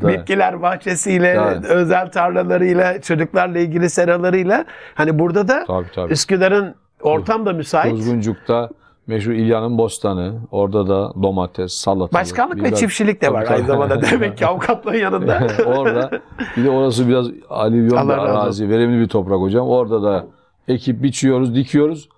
[0.00, 0.12] Tabii.
[0.18, 1.66] bitkiler bahçesiyle Tabii.
[1.66, 6.12] özel tarlalarıyla çocuklarla ilgili seralarıyla hani burada da Tabii tabii.
[6.12, 7.92] Üsküdar'ın ortam da müsait.
[7.92, 8.68] Kuzguncuk'ta
[9.06, 10.34] meşhur İlya'nın bostanı.
[10.50, 12.12] Orada da domates, salatalık.
[12.12, 15.46] Başkanlık ve biber- çiftçilik de var Tabii, aynı zamanda demek ki avukatlığın yanında.
[15.66, 16.10] orada
[16.56, 19.68] bir de orası biraz alüvyon Allah bir arazi, verimli bir toprak hocam.
[19.68, 20.26] Orada da
[20.68, 22.08] ekip biçiyoruz, dikiyoruz.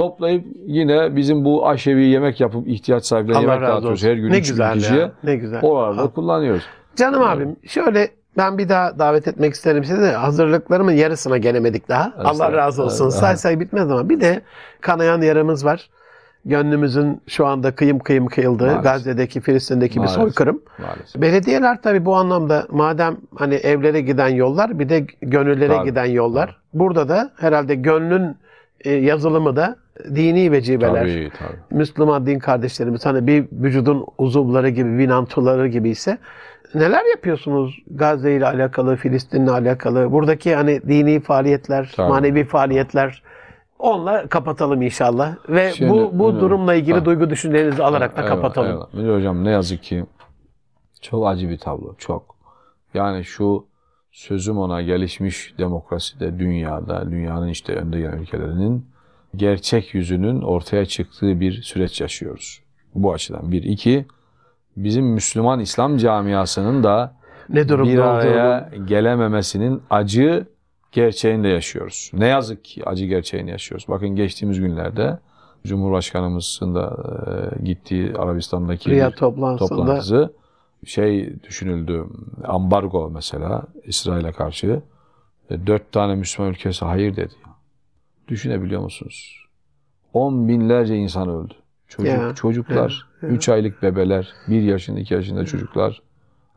[0.00, 4.04] Toplayıp yine bizim bu aşevi yemek yapıp ihtiyaç sahiplerine Allah yemek dağıtıyoruz.
[4.04, 5.00] Her gün ne üç güzel kişiye.
[5.00, 5.12] ya.
[5.24, 5.60] Ne güzel.
[5.62, 6.10] Oralarda Ha.
[6.10, 6.62] kullanıyoruz.
[6.96, 12.12] Canım abim şöyle ben bir daha davet etmek isterim sizi de hazırlıklarımın yarısına gelemedik daha.
[12.18, 13.04] Allah razı olsun.
[13.04, 13.40] Evet, Say evet.
[13.40, 14.42] say bitmez ama bir de
[14.80, 15.90] kanayan yaramız var.
[16.44, 18.84] Gönlümüzün şu anda kıyım kıyım kıyıldığı Maalesef.
[18.84, 20.18] Gazze'deki, Filistin'deki Maalesef.
[20.18, 20.62] bir soykırım.
[20.78, 21.22] Maalesef.
[21.22, 25.88] Belediyeler tabii bu anlamda madem hani evlere giden yollar bir de gönüllere Tabii.
[25.88, 26.56] giden yollar.
[26.74, 28.36] Burada da herhalde gönlün
[28.84, 29.76] e, yazılımı da
[30.14, 31.02] dini vecibeler.
[31.02, 31.78] Tabii tabii.
[31.78, 36.18] Müslüman din kardeşlerimiz hani bir vücudun uzuvları gibi, vinantoları gibi ise
[36.74, 40.12] neler yapıyorsunuz Gazze ile alakalı, Filistin'le alakalı?
[40.12, 42.08] Buradaki hani dini faaliyetler, Tabii.
[42.08, 43.22] manevi faaliyetler
[43.78, 45.34] onunla kapatalım inşallah.
[45.48, 47.04] Ve Şimdi, bu bu bunu- durumla ilgili Ha.
[47.04, 48.68] duygu düşüncelerinizi alarak da Eyvallah, kapatalım.
[48.70, 48.94] eyvallah.
[48.94, 50.04] Münir Hocam ne yazık ki
[51.02, 51.94] çok acı bir tablo.
[51.98, 52.36] Çok.
[52.94, 53.66] Yani şu
[54.12, 58.86] sözüm ona gelişmiş demokraside, dünyada, dünyanın işte önde gelen ülkelerinin
[59.36, 62.60] gerçek yüzünün ortaya çıktığı bir süreç yaşıyoruz.
[62.94, 63.52] Bu açıdan.
[63.52, 63.62] Bir.
[63.62, 64.06] iki
[64.76, 67.14] bizim Müslüman İslam camiasının da
[67.48, 68.02] Ne bir olduğunu.
[68.02, 70.46] araya gelememesinin acı
[70.92, 72.10] gerçeğini de yaşıyoruz.
[72.14, 73.88] Ne yazık ki acı gerçeğini yaşıyoruz.
[73.88, 75.18] Bakın geçtiğimiz günlerde
[75.66, 76.96] Cumhurbaşkanımızın da
[77.60, 80.32] e, gittiği Arabistan'daki Riyad toplantısında toplantısı
[80.86, 82.04] şey düşünüldü.
[82.44, 84.82] Ambargo mesela İsrail'e karşı.
[85.50, 87.34] E, dört tane Müslüman ülkesi hayır dedi.
[88.30, 89.36] Düşünebiliyor musunuz?
[90.12, 91.54] On binlerce insan öldü.
[91.88, 93.34] Çocuk, Ya, çocuklar, ya, ya.
[93.34, 96.02] üç aylık bebeler, bir yaşında, iki yaşında çocuklar,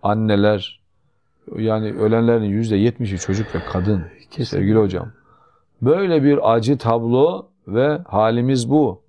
[0.03, 0.81] anneler,
[1.57, 4.03] yani ölenlerin yüzde yetmişi çocuk ve kadın.
[4.31, 4.57] Kesin.
[4.57, 5.11] Sevgili hocam.
[5.81, 9.01] Böyle bir acı tablo ve halimiz bu.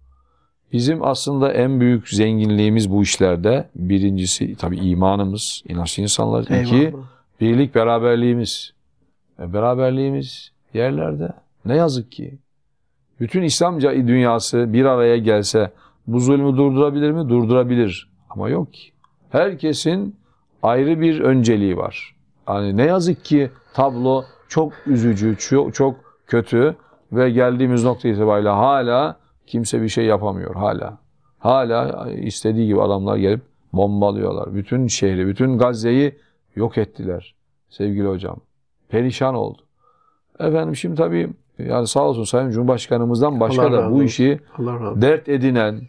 [0.72, 6.42] Bizim aslında en büyük zenginliğimiz bu işlerde birincisi tabii imanımız, inançlı insanlar.
[6.62, 7.04] İki, Eyvallah.
[7.40, 8.72] birlik beraberliğimiz.
[9.40, 11.32] E, beraberliğimiz yerlerde.
[11.64, 12.38] Ne yazık ki.
[13.20, 15.70] Bütün İslamca dünyası bir araya gelse
[16.06, 17.28] bu zulmü durdurabilir mi?
[17.28, 18.10] Durdurabilir.
[18.30, 18.92] Ama yok ki.
[19.30, 20.16] Herkesin
[20.62, 22.14] ayrı bir önceliği var.
[22.48, 25.96] Yani ne yazık ki tablo çok üzücü, çok, çok
[26.26, 26.76] kötü
[27.12, 30.98] ve geldiğimiz nokta itibariyle hala kimse bir şey yapamıyor hala.
[31.38, 33.40] Hala istediği gibi adamlar gelip
[33.72, 34.54] bombalıyorlar.
[34.54, 36.18] Bütün şehri, bütün Gazze'yi
[36.56, 37.34] yok ettiler
[37.68, 38.36] sevgili hocam.
[38.88, 39.62] Perişan oldu.
[40.38, 44.04] Efendim şimdi tabii yani sağ olsun Sayın Cumhurbaşkanımızdan başka Allah da bu olsun.
[44.04, 45.80] işi Allah dert edinen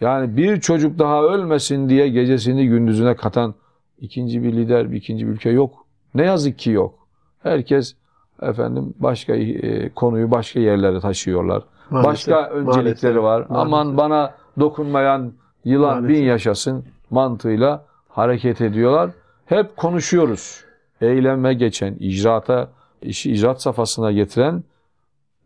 [0.00, 3.54] yani bir çocuk daha ölmesin diye gecesini gündüzüne katan
[4.00, 5.86] ikinci bir lider, bir ikinci bir ülke yok.
[6.14, 6.94] Ne yazık ki yok.
[7.42, 7.94] Herkes
[8.42, 11.62] efendim başka e, konuyu başka yerlere taşıyorlar.
[11.90, 13.46] Maalesef, başka öncelikleri maalesef, var.
[13.48, 13.56] maalesef.
[13.74, 15.32] Aman bana dokunmayan
[15.64, 16.16] yılan Maalesef.
[16.22, 19.10] bin yaşasın mantığıyla hareket ediyorlar.
[19.46, 20.64] Hep konuşuyoruz.
[21.00, 22.68] Eyleme geçen, icraata,
[23.02, 24.62] işi icraat safhasına getiren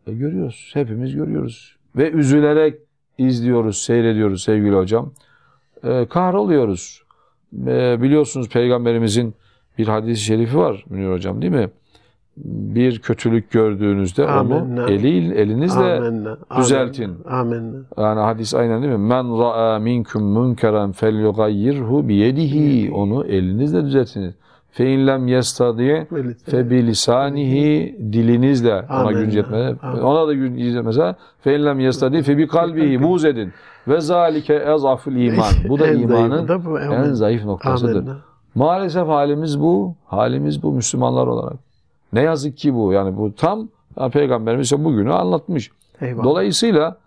[0.07, 0.71] e, görüyoruz.
[0.73, 1.75] Hepimiz görüyoruz.
[1.95, 2.79] Ve üzülerek
[3.17, 5.11] izliyoruz, seyrediyoruz sevgili hocam.
[5.83, 7.03] E, kahroluyoruz.
[7.67, 9.33] E, biliyorsunuz Peygamberimizin
[9.77, 11.69] bir hadis-i şerifi var Münir hocam değil mi?
[12.37, 14.83] Bir kötülük gördüğünüzde Amenna.
[14.83, 17.17] onu eli, elinizle Amenna, düzeltin.
[17.29, 17.77] Amenna.
[17.97, 19.07] yani hadis aynen değil mi?
[19.07, 22.91] Men ra'a minkum munkeren felyughayyirhu biyedihi.
[22.91, 24.33] Onu elinizle düzeltiniz.
[24.73, 26.07] Fe in lem yestadi
[26.45, 29.75] fe bi lisanihi dilinizle ona yetmez.
[29.81, 30.01] Amin.
[30.01, 33.53] Ona da gücü yetmezse fe in lem yestadi fe bi kalbihi buz edin.
[33.87, 35.53] Ve zalike ezaful iman.
[35.69, 36.47] Bu da imanın
[36.91, 38.05] en zayıf noktasıdır.
[38.55, 39.95] Maalesef halimiz bu.
[40.05, 41.57] Halimiz bu Müslümanlar olarak.
[42.13, 42.93] Ne yazık ki bu.
[42.93, 43.67] Yani bu tam
[44.11, 45.71] Peygamberimiz bugünü anlatmış.
[46.01, 46.23] Eyvallah.
[46.23, 46.97] Dolayısıyla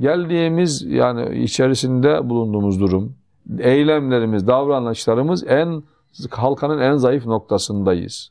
[0.00, 3.12] geldiğimiz yani içerisinde bulunduğumuz durum,
[3.58, 5.82] eylemlerimiz, davranışlarımız en
[6.30, 8.30] halkanın en zayıf noktasındayız.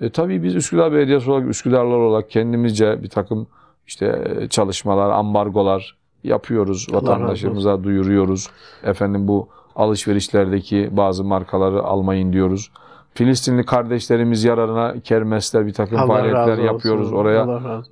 [0.00, 3.46] E, tabii biz Üsküdar Belediyesi olarak, Üsküdarlar olarak kendimizce bir takım
[3.86, 6.86] işte e, çalışmalar, ambargolar yapıyoruz.
[6.90, 8.48] Allah razı Vatandaşlarımıza duyuruyoruz.
[8.84, 12.70] Efendim bu alışverişlerdeki bazı markaları almayın diyoruz.
[13.14, 16.62] Filistinli kardeşlerimiz yararına kermesler, bir takım Allah faaliyetler razı olsun.
[16.64, 17.12] yapıyoruz.
[17.12, 17.46] Oraya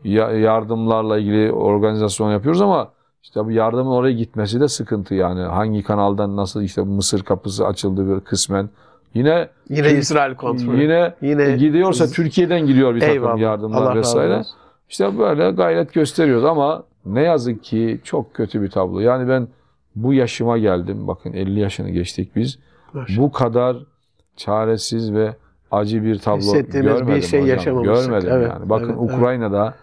[0.04, 2.88] ya- yardımlarla ilgili organizasyon yapıyoruz ama
[3.22, 5.40] işte bu yardımın oraya gitmesi de sıkıntı yani.
[5.40, 8.70] Hangi kanaldan nasıl işte Mısır kapısı açıldı bir kısmen.
[9.14, 10.82] Yine Yine İsrail kontrolü.
[10.82, 13.32] yine, Yine- gidiyorsa Türkiye'den gidiyor bir takım Eyvallah.
[13.32, 14.36] Allah yardımlar razı vesaire.
[14.36, 14.52] olsun.
[14.88, 19.00] İşte böyle gayret gösteriyoruz ama ne yazık ki çok kötü bir tablo.
[19.00, 19.48] Yani ben
[19.96, 21.06] bu yaşıma geldim.
[21.08, 22.58] Bakın 50 yaşını geçtik biz.
[22.92, 23.18] Maşallah.
[23.18, 23.76] Bu kadar
[24.36, 25.36] çaresiz ve
[25.70, 27.82] acı bir tablo Hissettiğimiz bir görmedim şey hocam.
[27.82, 28.68] Görmedim Evet, yani.
[28.70, 29.12] Bakın evet, evet.
[29.14, 29.74] Ukrayna'da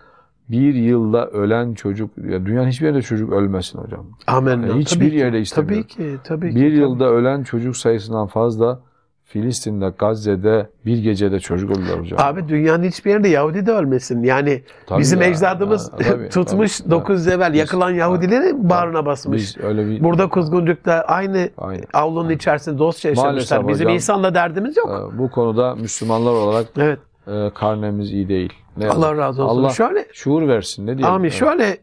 [0.50, 4.06] bir yılda ölen çocuk, ya dünyanın hiçbir yerinde çocuk ölmesin hocam.
[4.28, 4.62] Amen.
[4.62, 5.88] Yani hiçbir Tabii ki, yerde istemiyorum.
[5.96, 6.56] Tabii ki, tabii ki.
[6.56, 6.80] Bir tabii.
[6.80, 8.80] yılda ölen çocuk sayısından fazla
[9.26, 12.20] Filistin'de, Gazze'de bir gecede çocuk öldüler hocam.
[12.22, 14.24] Abi dünyanın hiçbir yerinde Yahudi de ölmesin.
[14.24, 15.28] Yani Tabii bizim ya.
[15.28, 16.92] ecdadımız Ha, tabii, tutmuş tabii.
[16.92, 19.42] 900 evvel Biz- yakılan Yahudileri bağrına basmış.
[19.42, 21.82] Biz öyle bir Burada Kuzguncuk'ta aynı Aynı.
[21.94, 23.32] avlunun içerisinde dostça yaşamışlar.
[23.32, 23.96] Maalesef Bizim hocam.
[23.96, 25.12] insanla derdimiz yok.
[25.14, 27.00] Ee, bu konuda Müslümanlar olarak Evet.
[27.28, 28.54] e, karnemiz iyi değil.
[28.78, 28.90] Ne.
[28.90, 29.62] Allah razı olsun.
[29.62, 30.88] Allah Şöyle şuur versin.
[30.88, 31.14] Ne diyelim?
[31.14, 31.30] Amin.
[31.30, 31.40] Evet.
[31.40, 31.78] Şöyle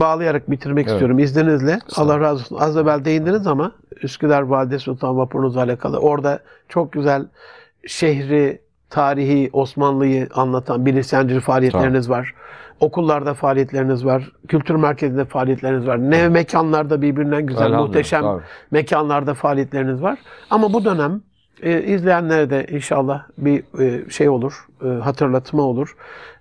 [0.00, 0.92] bağlayarak bitirmek Evet.
[0.94, 1.78] istiyorum izninizle.
[1.96, 2.56] Allah razı olsun.
[2.60, 3.72] Az evvel değindiniz ama
[4.02, 5.98] Üsküdar Valide Sultan vapurunuzla alakalı.
[5.98, 6.38] Orada
[6.68, 7.26] çok güzel
[7.86, 12.34] şehri, tarihi, Osmanlı'yı anlatan bilinçlendirci faaliyetleriniz var.
[12.80, 14.32] Okullarda faaliyetleriniz var.
[14.48, 16.10] Kültür merkezinde faaliyetleriniz var.
[16.10, 18.42] Ne mekanlarda birbirinden güzel, muhteşem tabii.
[18.70, 20.18] mekanlarda faaliyetleriniz var.
[20.50, 21.20] Ama bu dönem
[21.62, 25.96] e, izleyenlere de inşallah bir e, şey olur, e, hatırlatma olur.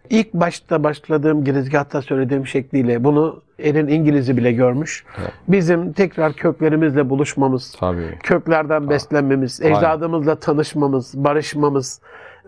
[0.09, 5.05] İlk başta başladığım girizgahta söylediğim şekliyle bunu elin İngiliz'i bile görmüş.
[5.47, 8.17] Bizim tekrar köklerimizle buluşmamız, Tabii.
[8.23, 9.75] köklerden beslenmemiz, Aynen.
[9.75, 12.01] ecdadımızla tanışmamız, barışmamız,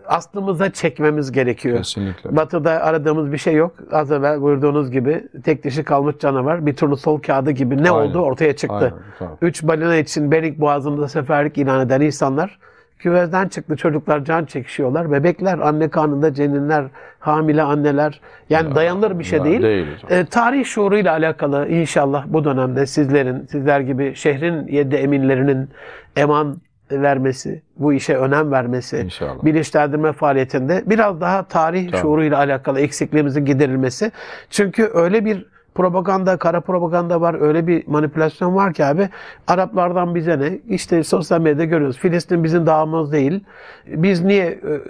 [0.06, 1.76] aslımıza çekmemiz gerekiyor.
[1.78, 2.36] Kesinlikle.
[2.36, 3.72] Batı'da aradığımız bir şey yok.
[3.92, 8.10] Az evvel buyurduğunuz gibi tek dişi kalmış canavar bir turnusol kağıdı gibi ne Aynen.
[8.10, 8.94] oldu ortaya çıktı.
[9.20, 9.36] Aynen.
[9.42, 12.58] Üç balina için Bering Boğazı'nda seferlik ilan eden insanlar
[13.00, 15.12] küvezden çıktı çocuklar can çekişiyorlar.
[15.12, 16.84] Bebekler anne karnında ceninler,
[17.18, 18.20] hamile anneler.
[18.50, 19.62] Yani dayanılır bir şey Ya, değil.
[19.62, 19.86] değil.
[20.10, 25.68] E, tarih şuuruyla alakalı inşallah bu dönemde sizlerin, sizler gibi şehrin yedi eminlerinin
[26.16, 26.60] eman
[26.92, 29.44] vermesi, bu işe önem vermesi, İnşallah.
[29.44, 32.00] bilinçlendirme faaliyetinde biraz daha tarih Tabii.
[32.00, 34.12] şuuruyla alakalı eksikliğimizin giderilmesi.
[34.50, 39.08] Çünkü öyle bir propaganda, kara propaganda var, öyle bir manipülasyon var ki abi
[39.46, 40.58] Araplardan bize ne?
[40.68, 41.98] İşte sosyal medyada görüyoruz.
[41.98, 43.44] Filistin bizim dağımız değil.
[43.86, 44.80] Biz niye e,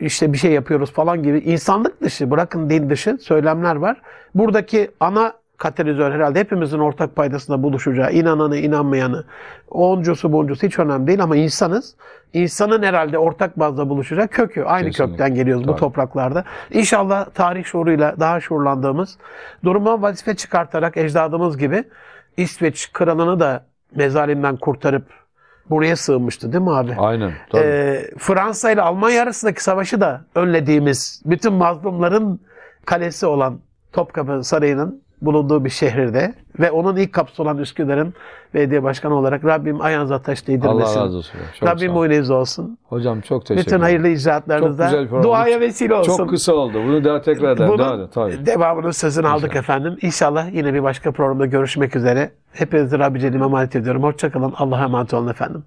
[0.00, 4.00] işte bir şey yapıyoruz falan gibi insanlık dışı, bırakın din dışı söylemler var.
[4.34, 9.24] Buradaki ana katalizör herhalde hepimizin ortak paydasında buluşacağı, inananı, inanmayanı,
[9.70, 11.94] oncusu, boncusu hiç önemli değil ama insanız.
[12.32, 14.62] İnsanın herhalde ortak bazda buluşacağı kökü.
[14.62, 15.12] Aynı Kesinlikle.
[15.16, 15.80] kökten geliyoruz bu Tabii.
[15.80, 16.44] topraklarda.
[16.70, 19.18] İnşallah tarih şuuruyla daha şuurlandığımız,
[19.64, 21.84] duruma vazife çıkartarak ecdadımız gibi
[22.36, 25.04] İsveç kralını da mezalimden kurtarıp
[25.70, 26.94] buraya sığınmıştı değil mi abi?
[26.98, 27.32] Aynen.
[27.50, 27.62] Tabii.
[27.62, 32.40] Ee, Fransa ile Almanya arasındaki savaşı da önlediğimiz bütün mazlumların
[32.84, 33.60] kalesi olan
[33.92, 38.14] Topkapı Sarayı'nın bulunduğu bir şehirde ve onun ilk kapısı olan Üsküdar'ın
[38.54, 40.98] belediye başkanı olarak Rabbim ayağınıza taş değdirmesin.
[40.98, 41.40] Allah razı olsun.
[41.60, 42.78] Çok Rabbim boyunuz olsun.
[42.88, 43.82] Hocam çok teşekkür Bütün ederim.
[43.82, 46.16] hayırlı Çok güzel icraatlarınızda duaya vesile olsun.
[46.16, 46.78] Çok kısa oldu.
[46.86, 47.68] Bunu daha tekrar ederim.
[47.68, 48.10] Bunun Devam edin.
[48.14, 48.46] Tabii.
[48.46, 49.96] devamının sözünü aldık efendim.
[50.02, 52.30] İnşallah yine bir başka programda görüşmek üzere.
[52.52, 54.02] Hepinizi Rabbi Celle'ime emanet ediyorum.
[54.02, 54.54] Hoşçakalın.
[54.56, 55.64] Allah'a emanet olun efendim.